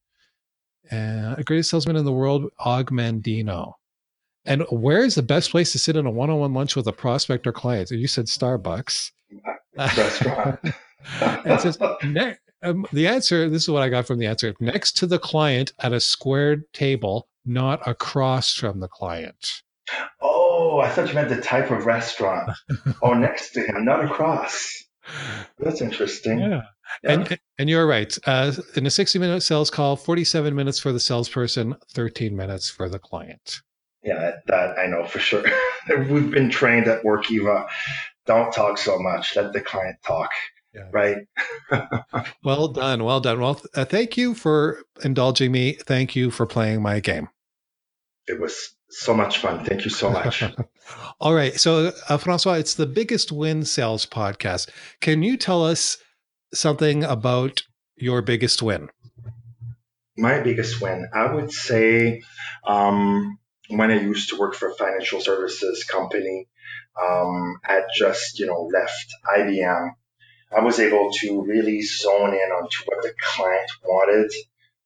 Uh, 0.91 1.35
a 1.37 1.43
greatest 1.45 1.69
salesman 1.69 1.95
in 1.95 2.05
the 2.05 2.13
world, 2.13 2.49
Og 2.59 2.91
Mandino. 2.91 3.73
And 4.45 4.63
where 4.69 5.03
is 5.03 5.15
the 5.15 5.23
best 5.23 5.51
place 5.51 5.73
to 5.73 5.79
sit 5.79 5.97
in 5.97 6.05
a 6.05 6.11
one-on-one 6.11 6.53
lunch 6.53 6.75
with 6.75 6.87
a 6.87 6.93
prospect 6.93 7.45
or 7.45 7.51
client? 7.51 7.91
You 7.91 8.07
said 8.07 8.25
Starbucks. 8.25 9.11
Restaurant. 9.77 10.59
it 11.21 11.61
says 11.61 11.77
ne- 12.03 12.37
um, 12.63 12.85
the 12.93 13.07
answer. 13.07 13.49
This 13.49 13.63
is 13.63 13.69
what 13.69 13.83
I 13.83 13.89
got 13.89 14.07
from 14.07 14.19
the 14.19 14.25
answer. 14.25 14.55
Next 14.59 14.93
to 14.97 15.05
the 15.05 15.19
client 15.19 15.73
at 15.79 15.93
a 15.93 15.99
squared 15.99 16.63
table, 16.73 17.27
not 17.45 17.85
across 17.87 18.53
from 18.53 18.79
the 18.79 18.87
client. 18.87 19.61
Oh, 20.21 20.79
I 20.79 20.89
thought 20.89 21.09
you 21.09 21.15
meant 21.15 21.29
the 21.29 21.41
type 21.41 21.71
of 21.71 21.85
restaurant. 21.85 22.51
oh, 23.01 23.13
next 23.13 23.51
to 23.51 23.61
him, 23.61 23.85
not 23.85 24.03
across. 24.03 24.83
That's 25.59 25.81
interesting. 25.81 26.39
Yeah. 26.39 26.61
yeah. 27.03 27.11
And, 27.11 27.39
and 27.57 27.69
you're 27.69 27.87
right. 27.87 28.17
Uh, 28.25 28.53
in 28.75 28.85
a 28.85 28.91
60 28.91 29.19
minute 29.19 29.41
sales 29.41 29.69
call, 29.69 29.95
47 29.95 30.55
minutes 30.55 30.79
for 30.79 30.91
the 30.91 30.99
salesperson, 30.99 31.75
13 31.93 32.35
minutes 32.35 32.69
for 32.69 32.89
the 32.89 32.99
client. 32.99 33.61
Yeah, 34.03 34.31
that 34.47 34.77
I 34.77 34.87
know 34.87 35.05
for 35.05 35.19
sure. 35.19 35.43
We've 35.89 36.31
been 36.31 36.49
trained 36.49 36.87
at 36.87 37.03
Workiva. 37.03 37.67
Don't 38.25 38.51
talk 38.53 38.77
so 38.77 38.99
much. 38.99 39.35
Let 39.35 39.53
the 39.53 39.61
client 39.61 39.97
talk. 40.05 40.29
Yeah. 40.73 40.89
Right. 40.91 41.17
well 42.43 42.67
done. 42.67 43.03
Well 43.03 43.19
done. 43.19 43.39
Well, 43.39 43.61
uh, 43.75 43.85
thank 43.85 44.15
you 44.15 44.33
for 44.33 44.83
indulging 45.03 45.51
me. 45.51 45.73
Thank 45.73 46.15
you 46.15 46.29
for 46.29 46.45
playing 46.45 46.81
my 46.81 46.99
game. 46.99 47.29
It 48.27 48.39
was 48.39 48.75
so 48.89 49.13
much 49.13 49.39
fun. 49.39 49.63
Thank 49.63 49.85
you 49.85 49.91
so 49.91 50.09
much. 50.09 50.43
All 51.19 51.33
right. 51.33 51.59
So, 51.59 51.91
uh, 52.09 52.17
Francois, 52.17 52.53
it's 52.53 52.75
the 52.75 52.85
biggest 52.85 53.31
win 53.31 53.63
sales 53.63 54.05
podcast. 54.05 54.69
Can 55.01 55.23
you 55.23 55.37
tell 55.37 55.65
us 55.65 55.97
something 56.53 57.03
about 57.03 57.63
your 57.95 58.21
biggest 58.21 58.61
win? 58.61 58.89
My 60.17 60.39
biggest 60.41 60.81
win, 60.81 61.07
I 61.13 61.33
would 61.33 61.51
say, 61.51 62.23
um, 62.65 63.39
when 63.69 63.91
I 63.91 63.99
used 63.99 64.29
to 64.29 64.37
work 64.37 64.55
for 64.55 64.69
a 64.69 64.75
financial 64.75 65.21
services 65.21 65.83
company, 65.83 66.47
um, 66.99 67.59
I 67.63 67.81
just 67.95 68.39
you 68.39 68.47
know 68.47 68.69
left 68.73 69.13
IBM 69.37 69.91
I 70.55 70.61
was 70.61 70.79
able 70.79 71.11
to 71.11 71.41
really 71.43 71.81
zone 71.81 72.33
in 72.33 72.51
onto 72.51 72.77
what 72.85 73.03
the 73.03 73.13
client 73.21 73.69
wanted. 73.83 74.31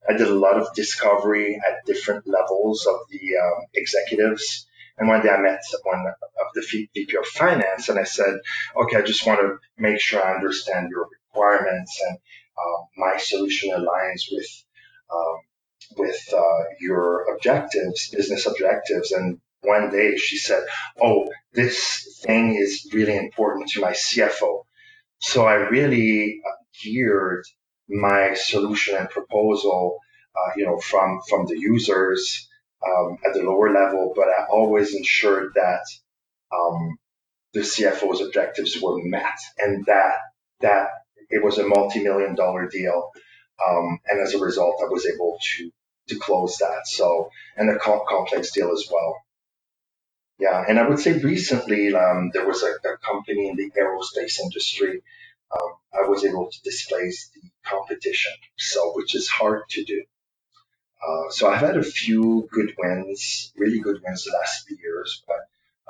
I 0.07 0.13
did 0.13 0.27
a 0.27 0.35
lot 0.35 0.59
of 0.59 0.73
discovery 0.75 1.61
at 1.67 1.85
different 1.85 2.27
levels 2.27 2.85
of 2.87 2.95
the 3.09 3.37
um, 3.37 3.65
executives. 3.73 4.67
And 4.97 5.07
one 5.07 5.21
day 5.21 5.29
I 5.29 5.41
met 5.41 5.61
one 5.83 6.05
of 6.07 6.47
the 6.53 6.65
VP 6.69 7.15
of 7.17 7.25
finance 7.25 7.89
and 7.89 7.97
I 7.97 8.03
said, 8.03 8.35
okay, 8.75 8.97
I 8.97 9.01
just 9.01 9.25
want 9.25 9.39
to 9.39 9.57
make 9.77 9.99
sure 9.99 10.23
I 10.23 10.35
understand 10.35 10.89
your 10.89 11.07
requirements 11.27 11.99
and 12.07 12.17
uh, 12.17 12.83
my 12.97 13.17
solution 13.17 13.71
aligns 13.71 14.23
with 14.31 14.63
um, 15.13 15.37
with 15.97 16.33
uh, 16.33 16.63
your 16.79 17.33
objectives, 17.33 18.09
business 18.09 18.45
objectives. 18.45 19.11
And 19.11 19.39
one 19.61 19.91
day 19.91 20.17
she 20.17 20.37
said, 20.37 20.63
"Oh, 21.01 21.29
this 21.53 22.21
thing 22.23 22.55
is 22.55 22.89
really 22.93 23.17
important 23.17 23.69
to 23.69 23.81
my 23.81 23.91
CFO." 23.91 24.63
So 25.19 25.45
I 25.45 25.55
really 25.55 26.41
geared 26.83 27.43
my 27.91 28.34
solution 28.34 28.95
and 28.95 29.10
proposal, 29.10 29.99
uh, 30.36 30.51
you 30.56 30.65
know, 30.65 30.80
from 30.80 31.21
from 31.27 31.45
the 31.45 31.60
users 31.60 32.47
um, 32.86 33.17
at 33.25 33.34
the 33.34 33.43
lower 33.43 33.71
level, 33.71 34.13
but 34.15 34.27
I 34.27 34.45
always 34.49 34.95
ensured 34.95 35.54
that 35.56 35.84
um, 36.54 36.97
the 37.54 37.62
CFO's 37.62 38.21
objectives 38.21 38.82
were 38.82 39.04
met, 39.04 39.38
and 39.58 39.86
that 39.86 40.15
that 40.62 40.88
it 41.30 41.43
was 41.43 41.58
a 41.58 41.67
multi-million 41.67 42.36
dollar 42.36 42.67
deal. 42.67 43.12
Um, 43.65 43.99
and 44.08 44.19
as 44.19 44.34
a 44.34 44.39
result, 44.39 44.82
I 44.82 44.89
was 44.89 45.06
able 45.06 45.38
to 45.39 45.71
to 46.10 46.19
close 46.19 46.58
that. 46.58 46.88
So, 46.88 47.30
and 47.56 47.69
a 47.69 47.77
complex 47.77 48.51
deal 48.51 48.71
as 48.71 48.88
well. 48.91 49.15
Yeah, 50.39 50.63
and 50.67 50.80
I 50.80 50.88
would 50.88 50.99
say 50.99 51.19
recently 51.19 51.93
um, 51.93 52.32
there 52.34 52.47
was 52.47 52.63
a, 52.63 52.71
a, 52.71 52.97
company 52.97 53.49
in 53.49 53.56
the 53.56 53.69
aerospace 53.80 54.39
industry. 54.39 55.04
Um, 55.51 55.73
I 55.93 56.10
was 56.10 56.25
able 56.25 56.49
to 56.49 56.62
displace 56.63 57.30
the 57.36 57.50
competition, 57.65 58.34
so 58.58 58.93
which 58.95 59.15
is 59.15 59.28
hard 59.28 59.62
to 59.69 59.84
do. 59.84 60.04
Uh, 61.06 61.30
so 61.32 61.50
I've 61.50 61.62
had 61.62 61.78
a 61.78 61.84
few 61.84 62.47
good 62.52 62.74
wins, 62.78 63.52
really 63.58 63.80
good 63.80 64.02
wins 64.04 64.24
the 64.24 64.38
last 64.38 64.67
few 64.67 64.78
years, 64.82 65.24
but 65.28 65.39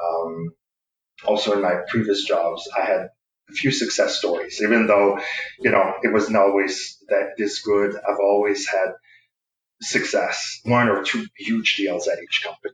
um, 0.03 0.53
also 1.25 1.53
in 1.53 1.61
my 1.61 1.81
previous 1.89 2.23
jobs, 2.23 2.69
I 2.77 2.85
had 2.85 3.09
a 3.49 3.53
few 3.53 3.71
success 3.71 4.17
stories. 4.17 4.61
Even 4.61 4.87
though, 4.87 5.19
you 5.59 5.71
know, 5.71 5.93
it 6.01 6.13
wasn't 6.13 6.37
always 6.37 6.97
that 7.09 7.31
this 7.37 7.61
good, 7.61 7.95
I've 7.95 8.19
always 8.21 8.67
had 8.67 8.93
success, 9.81 10.61
one 10.63 10.87
or 10.87 11.03
two 11.03 11.25
huge 11.35 11.75
deals 11.75 12.07
at 12.07 12.19
each 12.23 12.41
company. 12.43 12.73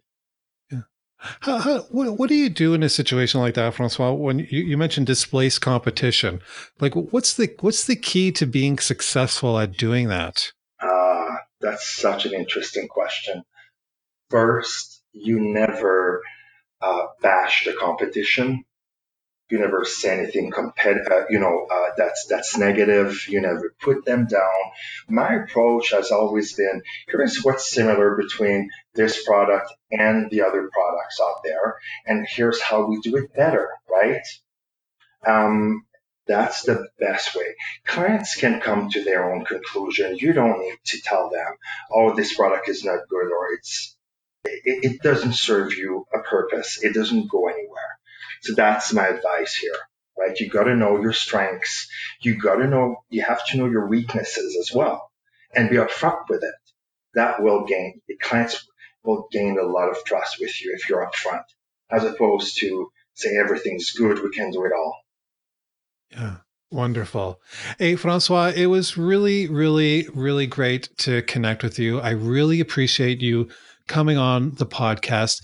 How, 1.20 1.58
how, 1.58 1.80
what, 1.90 2.18
what 2.18 2.30
do 2.30 2.36
you 2.36 2.50
do 2.50 2.74
in 2.74 2.84
a 2.84 2.90
situation 2.90 3.40
like 3.40 3.56
that, 3.56 3.74
Francois? 3.74 4.12
When 4.12 4.40
you, 4.40 4.62
you 4.62 4.78
mentioned 4.78 5.08
displaced 5.08 5.62
competition, 5.62 6.42
like 6.80 6.94
what's 6.96 7.34
the 7.36 7.54
what's 7.62 7.86
the 7.86 7.96
key 7.96 8.32
to 8.34 8.46
being 8.46 8.78
successful 8.78 9.58
at 9.58 9.78
doing 9.78 10.10
that? 10.10 10.52
Ah, 10.82 10.88
uh, 10.88 11.36
that's 11.60 11.88
such 11.88 12.26
an 12.26 12.34
interesting 12.34 12.88
question. 12.88 13.44
First, 14.30 15.02
you 15.12 15.40
never 15.40 16.22
uh, 16.82 17.06
bash 17.22 17.66
the 17.66 17.74
competition 17.74 18.64
you 19.52 19.60
never 19.60 19.86
say 19.86 20.20
anything 20.20 20.52
compet- 20.52 21.10
uh, 21.12 21.26
you 21.30 21.40
know 21.40 21.68
uh, 21.72 21.90
that's 21.98 22.28
that's 22.30 22.58
negative 22.58 23.28
you 23.30 23.42
never 23.42 23.74
put 23.82 24.06
them 24.06 24.28
down 24.28 24.60
my 25.10 25.36
approach 25.36 25.92
has 25.92 26.12
always 26.12 26.54
been 26.54 26.82
here's 27.10 27.44
what's 27.44 27.72
similar 27.72 28.18
between 28.18 28.70
this 28.96 29.24
product 29.26 29.74
and 29.92 30.30
the 30.32 30.42
other 30.42 30.70
products 30.74 31.20
out 31.22 31.42
there 31.44 31.76
and 32.08 32.28
here's 32.30 32.62
how 32.62 32.86
we 32.86 33.00
do 33.02 33.18
it 33.18 33.34
better 33.36 33.70
right 33.92 34.22
um, 35.28 35.86
that's 36.28 36.64
the 36.64 36.88
best 37.00 37.36
way. 37.36 37.56
Clients 37.86 38.36
can 38.36 38.62
come 38.62 38.90
to 38.92 39.04
their 39.04 39.32
own 39.34 39.46
conclusion. 39.46 40.18
You 40.18 40.34
don't 40.34 40.60
need 40.62 40.78
to 40.86 41.02
tell 41.02 41.30
them, 41.30 41.56
oh, 41.92 42.16
this 42.16 42.36
product 42.36 42.70
is 42.70 42.86
not 42.86 43.08
good 43.10 43.32
or 43.32 43.54
it's, 43.54 43.98
it, 44.46 44.94
it 44.94 45.02
doesn't 45.02 45.36
serve 45.36 45.74
you 45.74 46.06
a 46.14 46.20
purpose. 46.20 46.84
It 46.84 46.94
doesn't 46.94 47.30
go 47.32 47.48
anywhere. 47.50 47.77
So 48.42 48.54
that's 48.54 48.94
my 48.94 49.08
advice 49.08 49.56
here, 49.56 49.76
right? 50.18 50.40
You 50.40 50.50
got 50.50 50.64
to 50.64 50.76
know 50.76 51.02
your 51.02 51.14
strengths. 51.14 51.88
You 52.22 52.40
got 52.40 52.56
to 52.56 52.68
know, 52.68 52.98
you 53.10 53.24
have 53.24 53.46
to 53.48 53.58
know 53.58 53.66
your 53.68 53.88
weaknesses 53.88 54.58
as 54.60 54.76
well 54.76 55.12
and 55.56 55.70
be 55.70 55.78
upfront 55.78 56.30
with 56.30 56.44
it. 56.44 56.56
That 57.14 57.42
will 57.42 57.66
gain, 57.66 58.02
the 58.08 58.18
clients 58.18 58.68
will 59.04 59.28
gain 59.32 59.58
a 59.60 59.64
lot 59.64 59.90
of 59.90 60.04
trust 60.06 60.38
with 60.40 60.62
you 60.64 60.74
if 60.74 60.90
you're 60.90 61.06
upfront 61.06 61.44
as 61.90 62.04
opposed 62.04 62.60
to 62.60 62.90
saying 63.16 63.42
everything's 63.44 63.92
good. 63.92 64.22
We 64.22 64.30
can 64.30 64.52
do 64.52 64.66
it 64.66 64.74
all. 64.74 64.96
Yeah. 66.12 66.38
Wonderful. 66.70 67.40
Hey, 67.80 67.96
Francois, 67.96 68.52
it 68.54 68.66
was 68.66 68.98
really, 68.98 69.48
really, 69.48 70.10
really 70.14 70.48
great 70.48 70.90
to 70.98 71.22
connect 71.22 71.64
with 71.64 71.80
you. 71.80 72.02
I 72.02 72.10
really 72.10 72.60
appreciate 72.60 73.22
you 73.22 73.48
coming 73.88 74.18
on 74.18 74.52
the 74.56 74.66
podcast. 74.66 75.42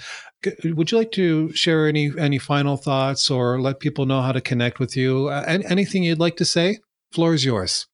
Would 0.64 0.92
you 0.92 0.98
like 0.98 1.12
to 1.14 1.54
share 1.54 1.88
any 1.88 2.12
any 2.18 2.40
final 2.40 2.78
thoughts 2.78 3.30
or 3.32 3.62
let 3.62 3.80
people 3.80 4.06
know 4.06 4.22
how 4.22 4.32
to 4.32 4.42
connect 4.42 4.80
with 4.80 4.98
you? 4.98 5.28
Uh, 5.28 5.44
anything 5.48 6.04
you'd 6.04 6.20
like 6.20 6.38
to 6.38 6.46
say? 6.46 6.80
Floor 7.12 7.34
is 7.34 7.46
yours. 7.46 7.88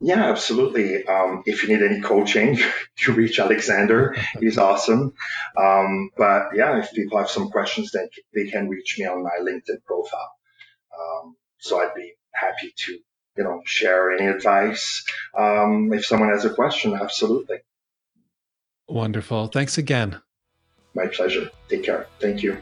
Yeah, 0.00 0.26
absolutely. 0.30 1.04
Um, 1.06 1.42
if 1.44 1.62
you 1.62 1.70
need 1.70 1.82
any 1.82 2.00
coaching, 2.00 2.58
you 2.98 3.12
reach 3.14 3.40
Alexander. 3.40 4.14
He's 4.40 4.58
awesome. 4.58 5.12
Um, 5.56 6.10
but 6.16 6.50
yeah, 6.54 6.78
if 6.78 6.92
people 6.92 7.18
have 7.18 7.30
some 7.30 7.50
questions, 7.50 7.90
then 7.92 8.08
they 8.34 8.48
can 8.48 8.68
reach 8.68 8.96
me 8.98 9.06
on 9.06 9.24
my 9.24 9.38
LinkedIn 9.40 9.82
profile. 9.84 10.30
Um, 10.98 11.36
so 11.58 11.80
I'd 11.80 11.94
be 11.94 12.14
happy 12.32 12.72
to, 12.76 12.92
you 13.36 13.44
know, 13.44 13.60
share 13.64 14.12
any 14.12 14.26
advice. 14.26 15.04
Um, 15.36 15.92
if 15.92 16.06
someone 16.06 16.28
has 16.28 16.44
a 16.44 16.54
question, 16.54 16.94
absolutely. 16.94 17.58
Wonderful. 18.88 19.48
Thanks 19.48 19.78
again. 19.78 20.20
My 20.94 21.06
pleasure. 21.06 21.50
Take 21.68 21.84
care. 21.84 22.06
Thank 22.20 22.42
you. 22.42 22.58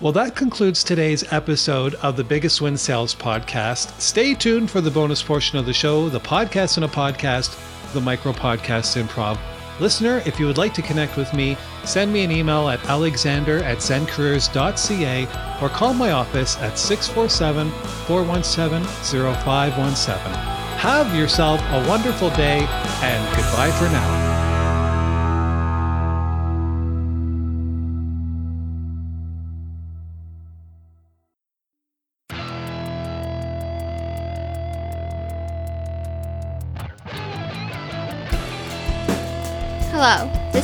Well, 0.00 0.12
that 0.12 0.34
concludes 0.34 0.82
today's 0.82 1.32
episode 1.32 1.94
of 1.96 2.16
the 2.16 2.24
Biggest 2.24 2.60
Win 2.60 2.76
Sales 2.76 3.14
Podcast. 3.14 3.98
Stay 4.00 4.34
tuned 4.34 4.70
for 4.70 4.80
the 4.80 4.90
bonus 4.90 5.22
portion 5.22 5.56
of 5.58 5.66
the 5.66 5.72
show, 5.72 6.08
the 6.08 6.20
podcast 6.20 6.76
in 6.76 6.82
a 6.82 6.88
podcast, 6.88 7.56
the 7.92 8.00
micro 8.00 8.32
podcast 8.32 9.00
improv. 9.00 9.38
Listener, 9.80 10.22
if 10.26 10.38
you 10.38 10.46
would 10.46 10.58
like 10.58 10.74
to 10.74 10.82
connect 10.82 11.16
with 11.16 11.32
me, 11.32 11.56
send 11.84 12.12
me 12.12 12.24
an 12.24 12.30
email 12.30 12.68
at 12.68 12.84
alexander 12.84 13.62
at 13.64 13.78
zencareers.ca 13.78 15.26
or 15.60 15.68
call 15.68 15.94
my 15.94 16.10
office 16.10 16.56
at 16.58 16.78
647 16.78 17.70
417 18.06 18.84
0517. 18.84 20.32
Have 20.78 21.14
yourself 21.14 21.60
a 21.60 21.88
wonderful 21.88 22.30
day 22.30 22.66
and 23.02 23.36
goodbye 23.36 23.70
for 23.78 23.86
now. 23.86 24.33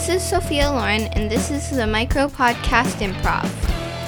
This 0.00 0.22
is 0.22 0.30
Sophia 0.30 0.70
Lauren, 0.70 1.02
and 1.08 1.30
this 1.30 1.50
is 1.50 1.68
the 1.76 1.86
Micro 1.86 2.26
Podcast 2.26 3.06
Improv. 3.06 3.44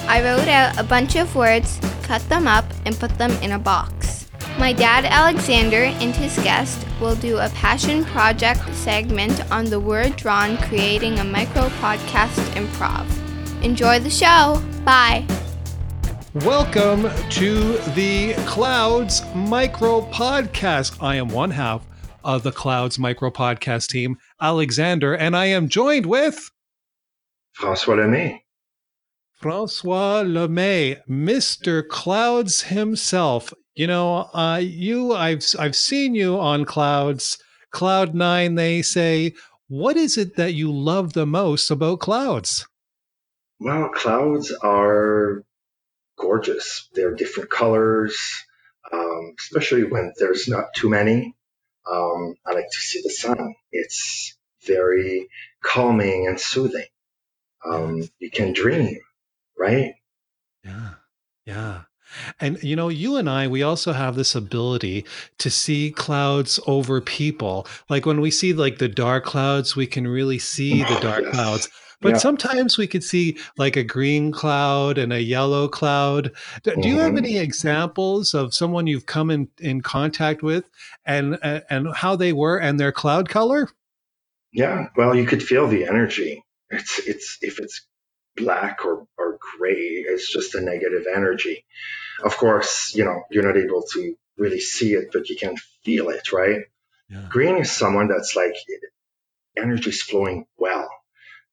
I 0.07 0.23
wrote 0.23 0.47
out 0.47 0.79
a 0.79 0.83
bunch 0.83 1.15
of 1.15 1.35
words, 1.35 1.79
cut 2.01 2.27
them 2.29 2.47
up, 2.47 2.65
and 2.87 2.99
put 2.99 3.15
them 3.19 3.29
in 3.43 3.51
a 3.51 3.59
box. 3.59 4.27
My 4.57 4.73
dad, 4.73 5.05
Alexander, 5.05 5.83
and 5.83 6.15
his 6.15 6.35
guest 6.37 6.87
will 6.99 7.13
do 7.17 7.37
a 7.37 7.47
passion 7.49 8.05
project 8.05 8.73
segment 8.73 9.39
on 9.51 9.65
the 9.65 9.79
word 9.79 10.15
drawn 10.15 10.57
creating 10.57 11.19
a 11.19 11.23
micro 11.23 11.69
podcast 11.77 12.43
improv. 12.55 13.05
Enjoy 13.63 13.99
the 13.99 14.09
show. 14.09 14.59
Bye. 14.83 15.27
Welcome 16.43 17.03
to 17.29 17.77
the 17.93 18.33
Clouds 18.47 19.21
Micro 19.35 20.01
Podcast. 20.09 20.97
I 21.03 21.17
am 21.17 21.27
one 21.27 21.51
half 21.51 21.85
of 22.23 22.43
the 22.43 22.51
Clouds 22.51 22.97
Micro 22.97 23.29
Podcast 23.29 23.89
team, 23.89 24.17
Alexander, 24.43 25.13
and 25.13 25.37
I 25.37 25.45
am 25.45 25.69
joined 25.69 26.05
with 26.05 26.51
Francois 27.53 27.95
Lemay. 27.95 28.41
Francois 29.31 30.23
Lemay, 30.23 30.99
Mr. 31.09 31.87
Clouds 31.87 32.63
himself. 32.63 33.53
You 33.73 33.87
know, 33.87 34.29
uh, 34.33 34.59
you 34.61 35.13
I've 35.13 35.43
I've 35.57 35.77
seen 35.77 36.13
you 36.13 36.37
on 36.37 36.65
Clouds, 36.65 37.37
Cloud 37.71 38.13
Nine. 38.13 38.55
They 38.55 38.81
say, 38.81 39.33
what 39.69 39.95
is 39.95 40.17
it 40.17 40.35
that 40.35 40.53
you 40.53 40.71
love 40.71 41.13
the 41.13 41.25
most 41.25 41.71
about 41.71 42.01
clouds? 42.01 42.67
Well, 43.59 43.89
clouds 43.89 44.51
are 44.61 45.43
gorgeous. 46.19 46.89
They're 46.93 47.15
different 47.15 47.49
colors, 47.49 48.19
um, 48.91 49.33
especially 49.39 49.85
when 49.85 50.11
there's 50.19 50.47
not 50.49 50.65
too 50.75 50.89
many. 50.89 51.33
Um, 51.89 52.35
I 52.45 52.53
like 52.53 52.69
to 52.69 52.79
see 52.79 53.01
the 53.03 53.09
sun. 53.09 53.55
It's 53.71 54.37
very 54.65 55.27
calming 55.63 56.27
and 56.27 56.39
soothing. 56.39 56.85
Um, 57.65 58.03
you 58.19 58.29
can 58.29 58.53
dream, 58.53 58.99
right? 59.57 59.93
Yeah. 60.63 60.91
Yeah. 61.45 61.81
And 62.39 62.61
you 62.61 62.75
know, 62.75 62.89
you 62.89 63.15
and 63.15 63.29
I, 63.29 63.47
we 63.47 63.63
also 63.63 63.91
have 63.91 64.15
this 64.15 64.35
ability 64.35 65.05
to 65.39 65.49
see 65.49 65.91
clouds 65.91 66.59
over 66.67 67.01
people. 67.01 67.67
Like 67.89 68.05
when 68.05 68.21
we 68.21 68.31
see 68.31 68.53
like 68.53 68.77
the 68.77 68.87
dark 68.87 69.25
clouds, 69.25 69.75
we 69.75 69.87
can 69.87 70.07
really 70.07 70.39
see 70.39 70.83
the 70.83 70.99
dark 71.01 71.23
yes. 71.23 71.33
clouds. 71.33 71.69
But 72.03 72.11
Yeah. 72.11 72.17
sometimes 72.17 72.77
we 72.77 72.87
could 72.87 73.03
see 73.03 73.37
like 73.57 73.75
a 73.75 73.83
green 73.83 74.31
cloud 74.31 74.97
and 74.97 75.11
a 75.11 75.21
yellow 75.21 75.67
cloud. 75.67 76.31
D- 76.63 76.75
Do 76.79 76.89
you 76.89 76.99
have 76.99 77.11
hmm 77.13 77.17
any 77.17 77.37
examples 77.37 78.33
of 78.33 78.53
someone 78.53 78.87
you've 78.87 79.05
come 79.05 79.31
in, 79.31 79.47
in 79.59 79.81
contact 79.81 80.43
with 80.43 80.65
and 81.05 81.39
uh, 81.41 81.61
and 81.69 81.93
how 81.95 82.15
they 82.15 82.33
were 82.33 82.57
and 82.59 82.79
their 82.79 82.91
cloud 82.91 83.29
color? 83.29 83.69
Yeah. 84.51 84.87
Well, 84.95 85.15
you 85.15 85.25
could 85.25 85.41
feel 85.41 85.67
the 85.67 85.85
energy. 85.85 86.43
It's 86.69 86.99
it's 86.99 87.37
if 87.41 87.59
it's 87.59 87.85
black 88.35 88.85
or, 88.85 89.07
or 89.17 89.37
gray, 89.57 90.05
it's 90.07 90.31
just 90.31 90.55
a 90.55 90.61
negative 90.61 91.05
energy. 91.13 91.65
Of 92.23 92.37
course, 92.37 92.93
you 92.95 93.05
know, 93.05 93.23
you're 93.31 93.43
not 93.45 93.57
able 93.57 93.83
to 93.93 94.15
really 94.37 94.59
see 94.59 94.93
it, 94.93 95.09
but 95.13 95.29
you 95.29 95.35
can 95.35 95.55
feel 95.83 96.09
it, 96.09 96.31
right? 96.31 96.61
Yeah. 97.09 97.27
Green 97.29 97.57
is 97.57 97.71
someone 97.71 98.07
that's 98.07 98.35
like 98.35 98.55
energy's 99.57 100.01
flowing 100.01 100.45
well. 100.57 100.89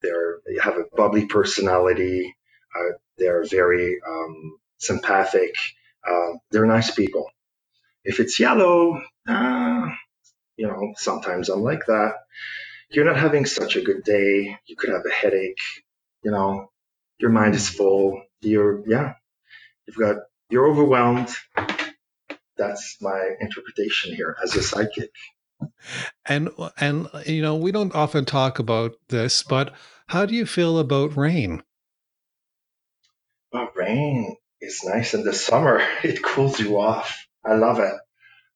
They're 0.02 0.40
they 0.46 0.58
have 0.62 0.76
a 0.76 0.84
bubbly 0.96 1.26
personality. 1.26 2.36
Uh, 2.74 2.94
they're 3.18 3.44
very 3.44 3.98
um, 4.06 4.58
sympathetic. 4.78 5.54
Uh, 6.08 6.38
they're 6.50 6.66
nice 6.66 6.90
people. 6.92 7.30
If 8.04 8.20
it's 8.20 8.40
yellow, 8.40 9.02
uh, 9.28 9.88
you 10.56 10.66
know, 10.66 10.94
sometimes 10.96 11.48
I'm 11.48 11.62
like 11.62 11.86
that. 11.86 12.14
You're 12.90 13.04
not 13.04 13.18
having 13.18 13.46
such 13.46 13.76
a 13.76 13.82
good 13.82 14.04
day. 14.04 14.56
You 14.66 14.76
could 14.76 14.90
have 14.90 15.04
a 15.06 15.14
headache. 15.14 15.60
You 16.24 16.30
know, 16.30 16.70
your 17.18 17.30
mind 17.30 17.54
is 17.54 17.68
full. 17.68 18.22
You're 18.40 18.82
yeah. 18.88 19.14
You've 19.86 19.96
got 19.96 20.16
you're 20.50 20.68
overwhelmed. 20.68 21.30
That's 22.56 22.98
my 23.00 23.32
interpretation 23.40 24.14
here 24.14 24.36
as 24.42 24.54
a 24.56 24.62
psychic. 24.62 25.10
And 26.26 26.50
and 26.78 27.08
you 27.26 27.42
know, 27.42 27.56
we 27.56 27.72
don't 27.72 27.94
often 27.94 28.24
talk 28.24 28.58
about 28.58 28.92
this, 29.08 29.42
but 29.42 29.74
how 30.06 30.26
do 30.26 30.34
you 30.34 30.46
feel 30.46 30.78
about 30.78 31.16
rain? 31.16 31.62
Well, 33.52 33.70
rain 33.74 34.36
is 34.60 34.82
nice 34.84 35.14
in 35.14 35.24
the 35.24 35.32
summer. 35.32 35.82
It 36.04 36.22
cools 36.22 36.60
you 36.60 36.78
off. 36.78 37.26
I 37.44 37.54
love 37.54 37.78
it. 37.78 37.94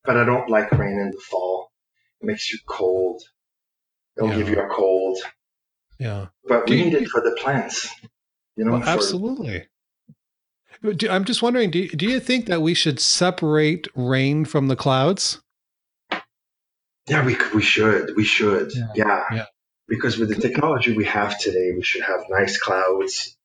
But 0.05 0.17
I 0.17 0.25
don't 0.25 0.51
like 0.51 0.71
rain 0.73 0.99
in 0.99 1.11
the 1.11 1.21
fall. 1.31 1.73
It 2.21 2.27
makes 2.27 2.53
you 2.53 2.59
cold. 2.67 3.23
It'll 4.17 4.31
give 4.31 4.49
you 4.49 4.61
a 4.61 4.69
cold. 4.69 5.19
Yeah. 5.99 6.27
But 6.47 6.67
Do 6.67 6.75
we 6.75 6.85
need 6.85 6.95
it 6.95 7.09
for 7.09 7.21
the 7.21 7.37
plants, 7.40 7.88
you 8.57 8.64
know, 8.64 8.73
well, 8.73 8.83
for 8.83 8.88
absolutely. 8.88 9.67
I'm 11.09 11.25
just 11.25 11.43
wondering, 11.43 11.71
do, 11.71 11.88
do 11.88 12.07
you 12.07 12.21
think 12.21 12.47
that 12.47 12.61
we 12.61 12.75
should 12.75 13.01
separate 13.01 13.88
rain 13.95 14.45
from 14.45 14.69
the 14.69 14.77
clouds? 14.77 15.40
Yeah, 17.07 17.25
we 17.25 17.37
we 17.55 17.62
should. 17.62 18.14
We 18.17 18.25
should. 18.25 18.73
Yeah. 18.75 18.88
Yeah. 18.95 19.25
Yeah. 19.33 19.47
Because 19.88 20.17
with 20.19 20.31
the 20.31 20.37
technology 20.40 20.97
we 20.97 21.05
have 21.05 21.38
today, 21.38 21.73
we 21.77 21.83
should 21.83 22.03
have 22.03 22.23
nice 22.31 22.59
clouds, 22.59 23.37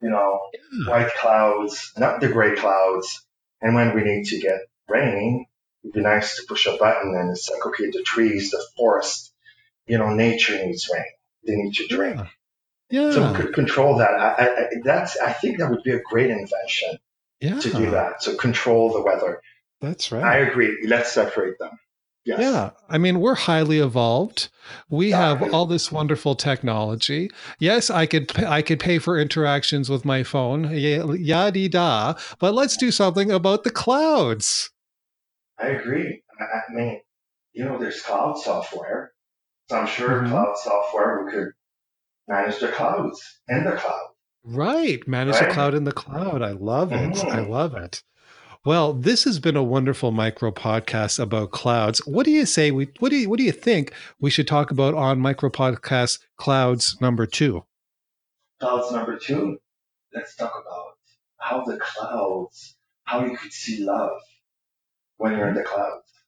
you 0.00 0.08
know, 0.10 0.38
Yeah. 0.72 0.90
white 0.90 1.12
clouds, 1.14 1.92
not 1.98 2.20
the 2.20 2.28
gray 2.28 2.54
clouds. 2.54 3.26
And 3.60 3.74
when 3.74 3.94
we 3.94 4.02
need 4.02 4.26
to 4.26 4.38
get 4.38 4.60
rain, 4.88 5.46
it'd 5.82 5.94
be 5.94 6.00
nice 6.00 6.36
to 6.36 6.44
push 6.48 6.66
a 6.66 6.76
button 6.76 7.14
and 7.16 7.30
it's 7.32 7.50
like, 7.50 7.66
okay, 7.66 7.86
the 7.90 8.02
trees, 8.06 8.50
the 8.52 8.64
forest, 8.76 9.32
you 9.86 9.98
know, 9.98 10.10
nature 10.14 10.64
needs 10.64 10.88
rain. 10.92 11.04
They 11.46 11.56
need 11.56 11.74
to 11.74 11.88
drink. 11.88 12.20
Yeah. 12.88 13.10
So 13.10 13.30
we 13.32 13.36
could 13.38 13.52
control 13.54 13.98
that. 13.98 14.10
I, 14.10 14.28
I, 14.44 14.44
I- 14.60 14.68
that's, 14.84 15.16
I 15.18 15.32
think 15.32 15.58
that 15.58 15.70
would 15.70 15.82
be 15.82 15.92
a 15.92 16.00
great 16.00 16.30
invention 16.30 16.98
yeah. 17.40 17.58
to 17.60 17.70
do 17.70 17.90
that. 17.90 18.22
So 18.22 18.36
control 18.36 18.92
the 18.92 19.02
weather. 19.02 19.42
That's 19.80 20.12
right. 20.12 20.22
I 20.22 20.36
agree. 20.38 20.84
Let's 20.86 21.12
separate 21.12 21.58
them. 21.58 21.70
Yes. 22.24 22.40
Yeah, 22.40 22.70
I 22.88 22.98
mean, 22.98 23.18
we're 23.20 23.34
highly 23.34 23.78
evolved. 23.78 24.50
We 24.88 25.10
have 25.12 25.42
all 25.42 25.66
this 25.66 25.90
wonderful 25.90 26.34
technology. 26.34 27.30
Yes, 27.58 27.88
I 27.90 28.06
could 28.06 28.28
pay, 28.28 28.44
I 28.46 28.62
could 28.62 28.78
pay 28.78 28.98
for 28.98 29.18
interactions 29.18 29.88
with 29.88 30.04
my 30.04 30.22
phone, 30.22 30.70
yada 30.70 31.68
da. 31.68 32.14
But 32.38 32.54
let's 32.54 32.76
do 32.76 32.90
something 32.90 33.30
about 33.32 33.64
the 33.64 33.70
clouds. 33.70 34.70
I 35.58 35.68
agree. 35.68 36.22
I, 36.38 36.44
I 36.44 36.74
mean, 36.74 37.00
you 37.52 37.64
know, 37.64 37.78
there's 37.78 38.02
cloud 38.02 38.38
software. 38.38 39.12
So 39.68 39.78
I'm 39.78 39.86
sure 39.86 40.20
hmm 40.20 40.28
cloud 40.28 40.56
software 40.58 41.24
we 41.24 41.32
could 41.32 41.52
manage 42.28 42.58
the 42.60 42.68
clouds 42.68 43.40
in 43.48 43.64
the 43.64 43.72
cloud, 43.72 44.08
Right, 44.44 45.06
manage 45.08 45.38
the 45.38 45.46
cloud 45.46 45.74
in 45.74 45.84
the 45.84 45.92
cloud. 45.92 46.42
I 46.42 46.52
love 46.52 46.92
it. 46.92 47.24
I 47.30 47.38
hmm 47.38 47.50
love 47.50 47.74
it. 47.74 48.02
Well, 48.66 48.92
this 48.92 49.24
has 49.24 49.38
been 49.38 49.56
a 49.56 49.62
wonderful 49.62 50.10
micro 50.10 50.50
podcast 50.50 51.18
about 51.18 51.50
clouds. 51.50 52.06
What 52.06 52.26
do 52.26 52.30
you 52.30 52.44
say 52.44 52.70
we 52.70 52.88
what 52.98 53.08
do 53.08 53.16
you 53.16 53.30
what 53.30 53.38
do 53.38 53.44
you 53.44 53.52
think 53.52 53.94
we 54.20 54.28
should 54.28 54.46
talk 54.46 54.70
about 54.70 54.92
on 54.92 55.18
micro 55.18 55.48
podcast 55.48 56.18
clouds 56.36 57.00
number 57.00 57.24
2? 57.24 57.64
Clouds 58.60 58.92
number 58.92 59.16
two. 59.16 59.56
Let's 60.14 60.36
talk 60.36 60.52
about 60.60 60.98
how 61.38 61.64
the 61.64 61.78
clouds, 61.78 62.76
how 63.04 63.24
you 63.24 63.34
could 63.34 63.50
see 63.52 63.82
love 63.82 64.20
when 65.16 65.38
you're 65.38 65.48
in 65.48 65.54
the 65.54 65.62
clouds? 65.62 66.19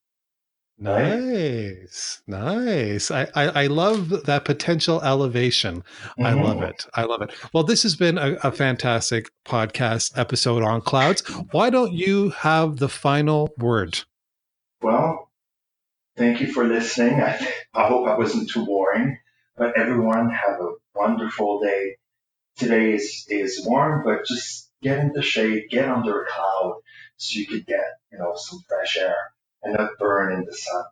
Nice, 0.83 2.23
nice. 2.27 3.13
I, 3.13 3.29
I, 3.37 3.63
I 3.63 3.67
love 3.69 4.25
that 4.25 4.45
potential 4.45 5.01
elevation. 5.01 5.85
I 6.19 6.33
mm-hmm. 6.33 6.43
love 6.43 6.63
it. 6.63 6.87
I 6.95 7.05
love 7.05 7.23
it. 7.23 7.33
Well, 7.55 7.63
this 7.63 7.85
has 7.85 7.95
been 7.95 8.19
a, 8.19 8.33
a 8.43 8.51
fantastic 8.51 9.31
podcast 9.45 10.19
episode 10.19 10.65
on 10.65 10.81
clouds. 10.81 11.21
Why 11.53 11.71
don't 11.71 11.93
you 11.93 12.31
have 12.31 12.79
the 12.79 12.89
final 12.89 13.51
word? 13.59 14.01
Well, 14.81 15.31
thank 16.17 16.41
you 16.41 16.53
for 16.53 16.65
listening. 16.65 17.21
I, 17.21 17.39
I 17.73 17.87
hope 17.87 18.09
I 18.09 18.19
wasn't 18.19 18.51
too 18.51 18.67
boring, 18.67 19.19
but 19.57 19.79
everyone 19.79 20.31
have 20.31 20.61
a 20.61 20.73
wonderful 20.97 21.61
day. 21.61 21.97
Today 22.57 22.95
is, 22.95 23.25
is 23.29 23.65
warm, 23.65 24.03
but 24.05 24.27
just 24.27 24.69
get 24.83 24.99
in 24.99 25.13
the 25.13 25.23
shade, 25.23 25.67
get 25.71 25.89
under 25.89 26.23
a 26.23 26.27
cloud 26.27 26.81
so 27.19 27.39
you 27.39 27.47
could 27.47 27.67
get, 27.67 27.85
you 28.11 28.19
know, 28.19 28.33
some 28.35 28.59
fresh 28.69 28.97
air 28.97 29.32
and 29.65 29.75
not 29.79 29.91
burn 29.99 30.33
in 30.35 30.45
the 30.47 30.55
sun. 30.55 30.85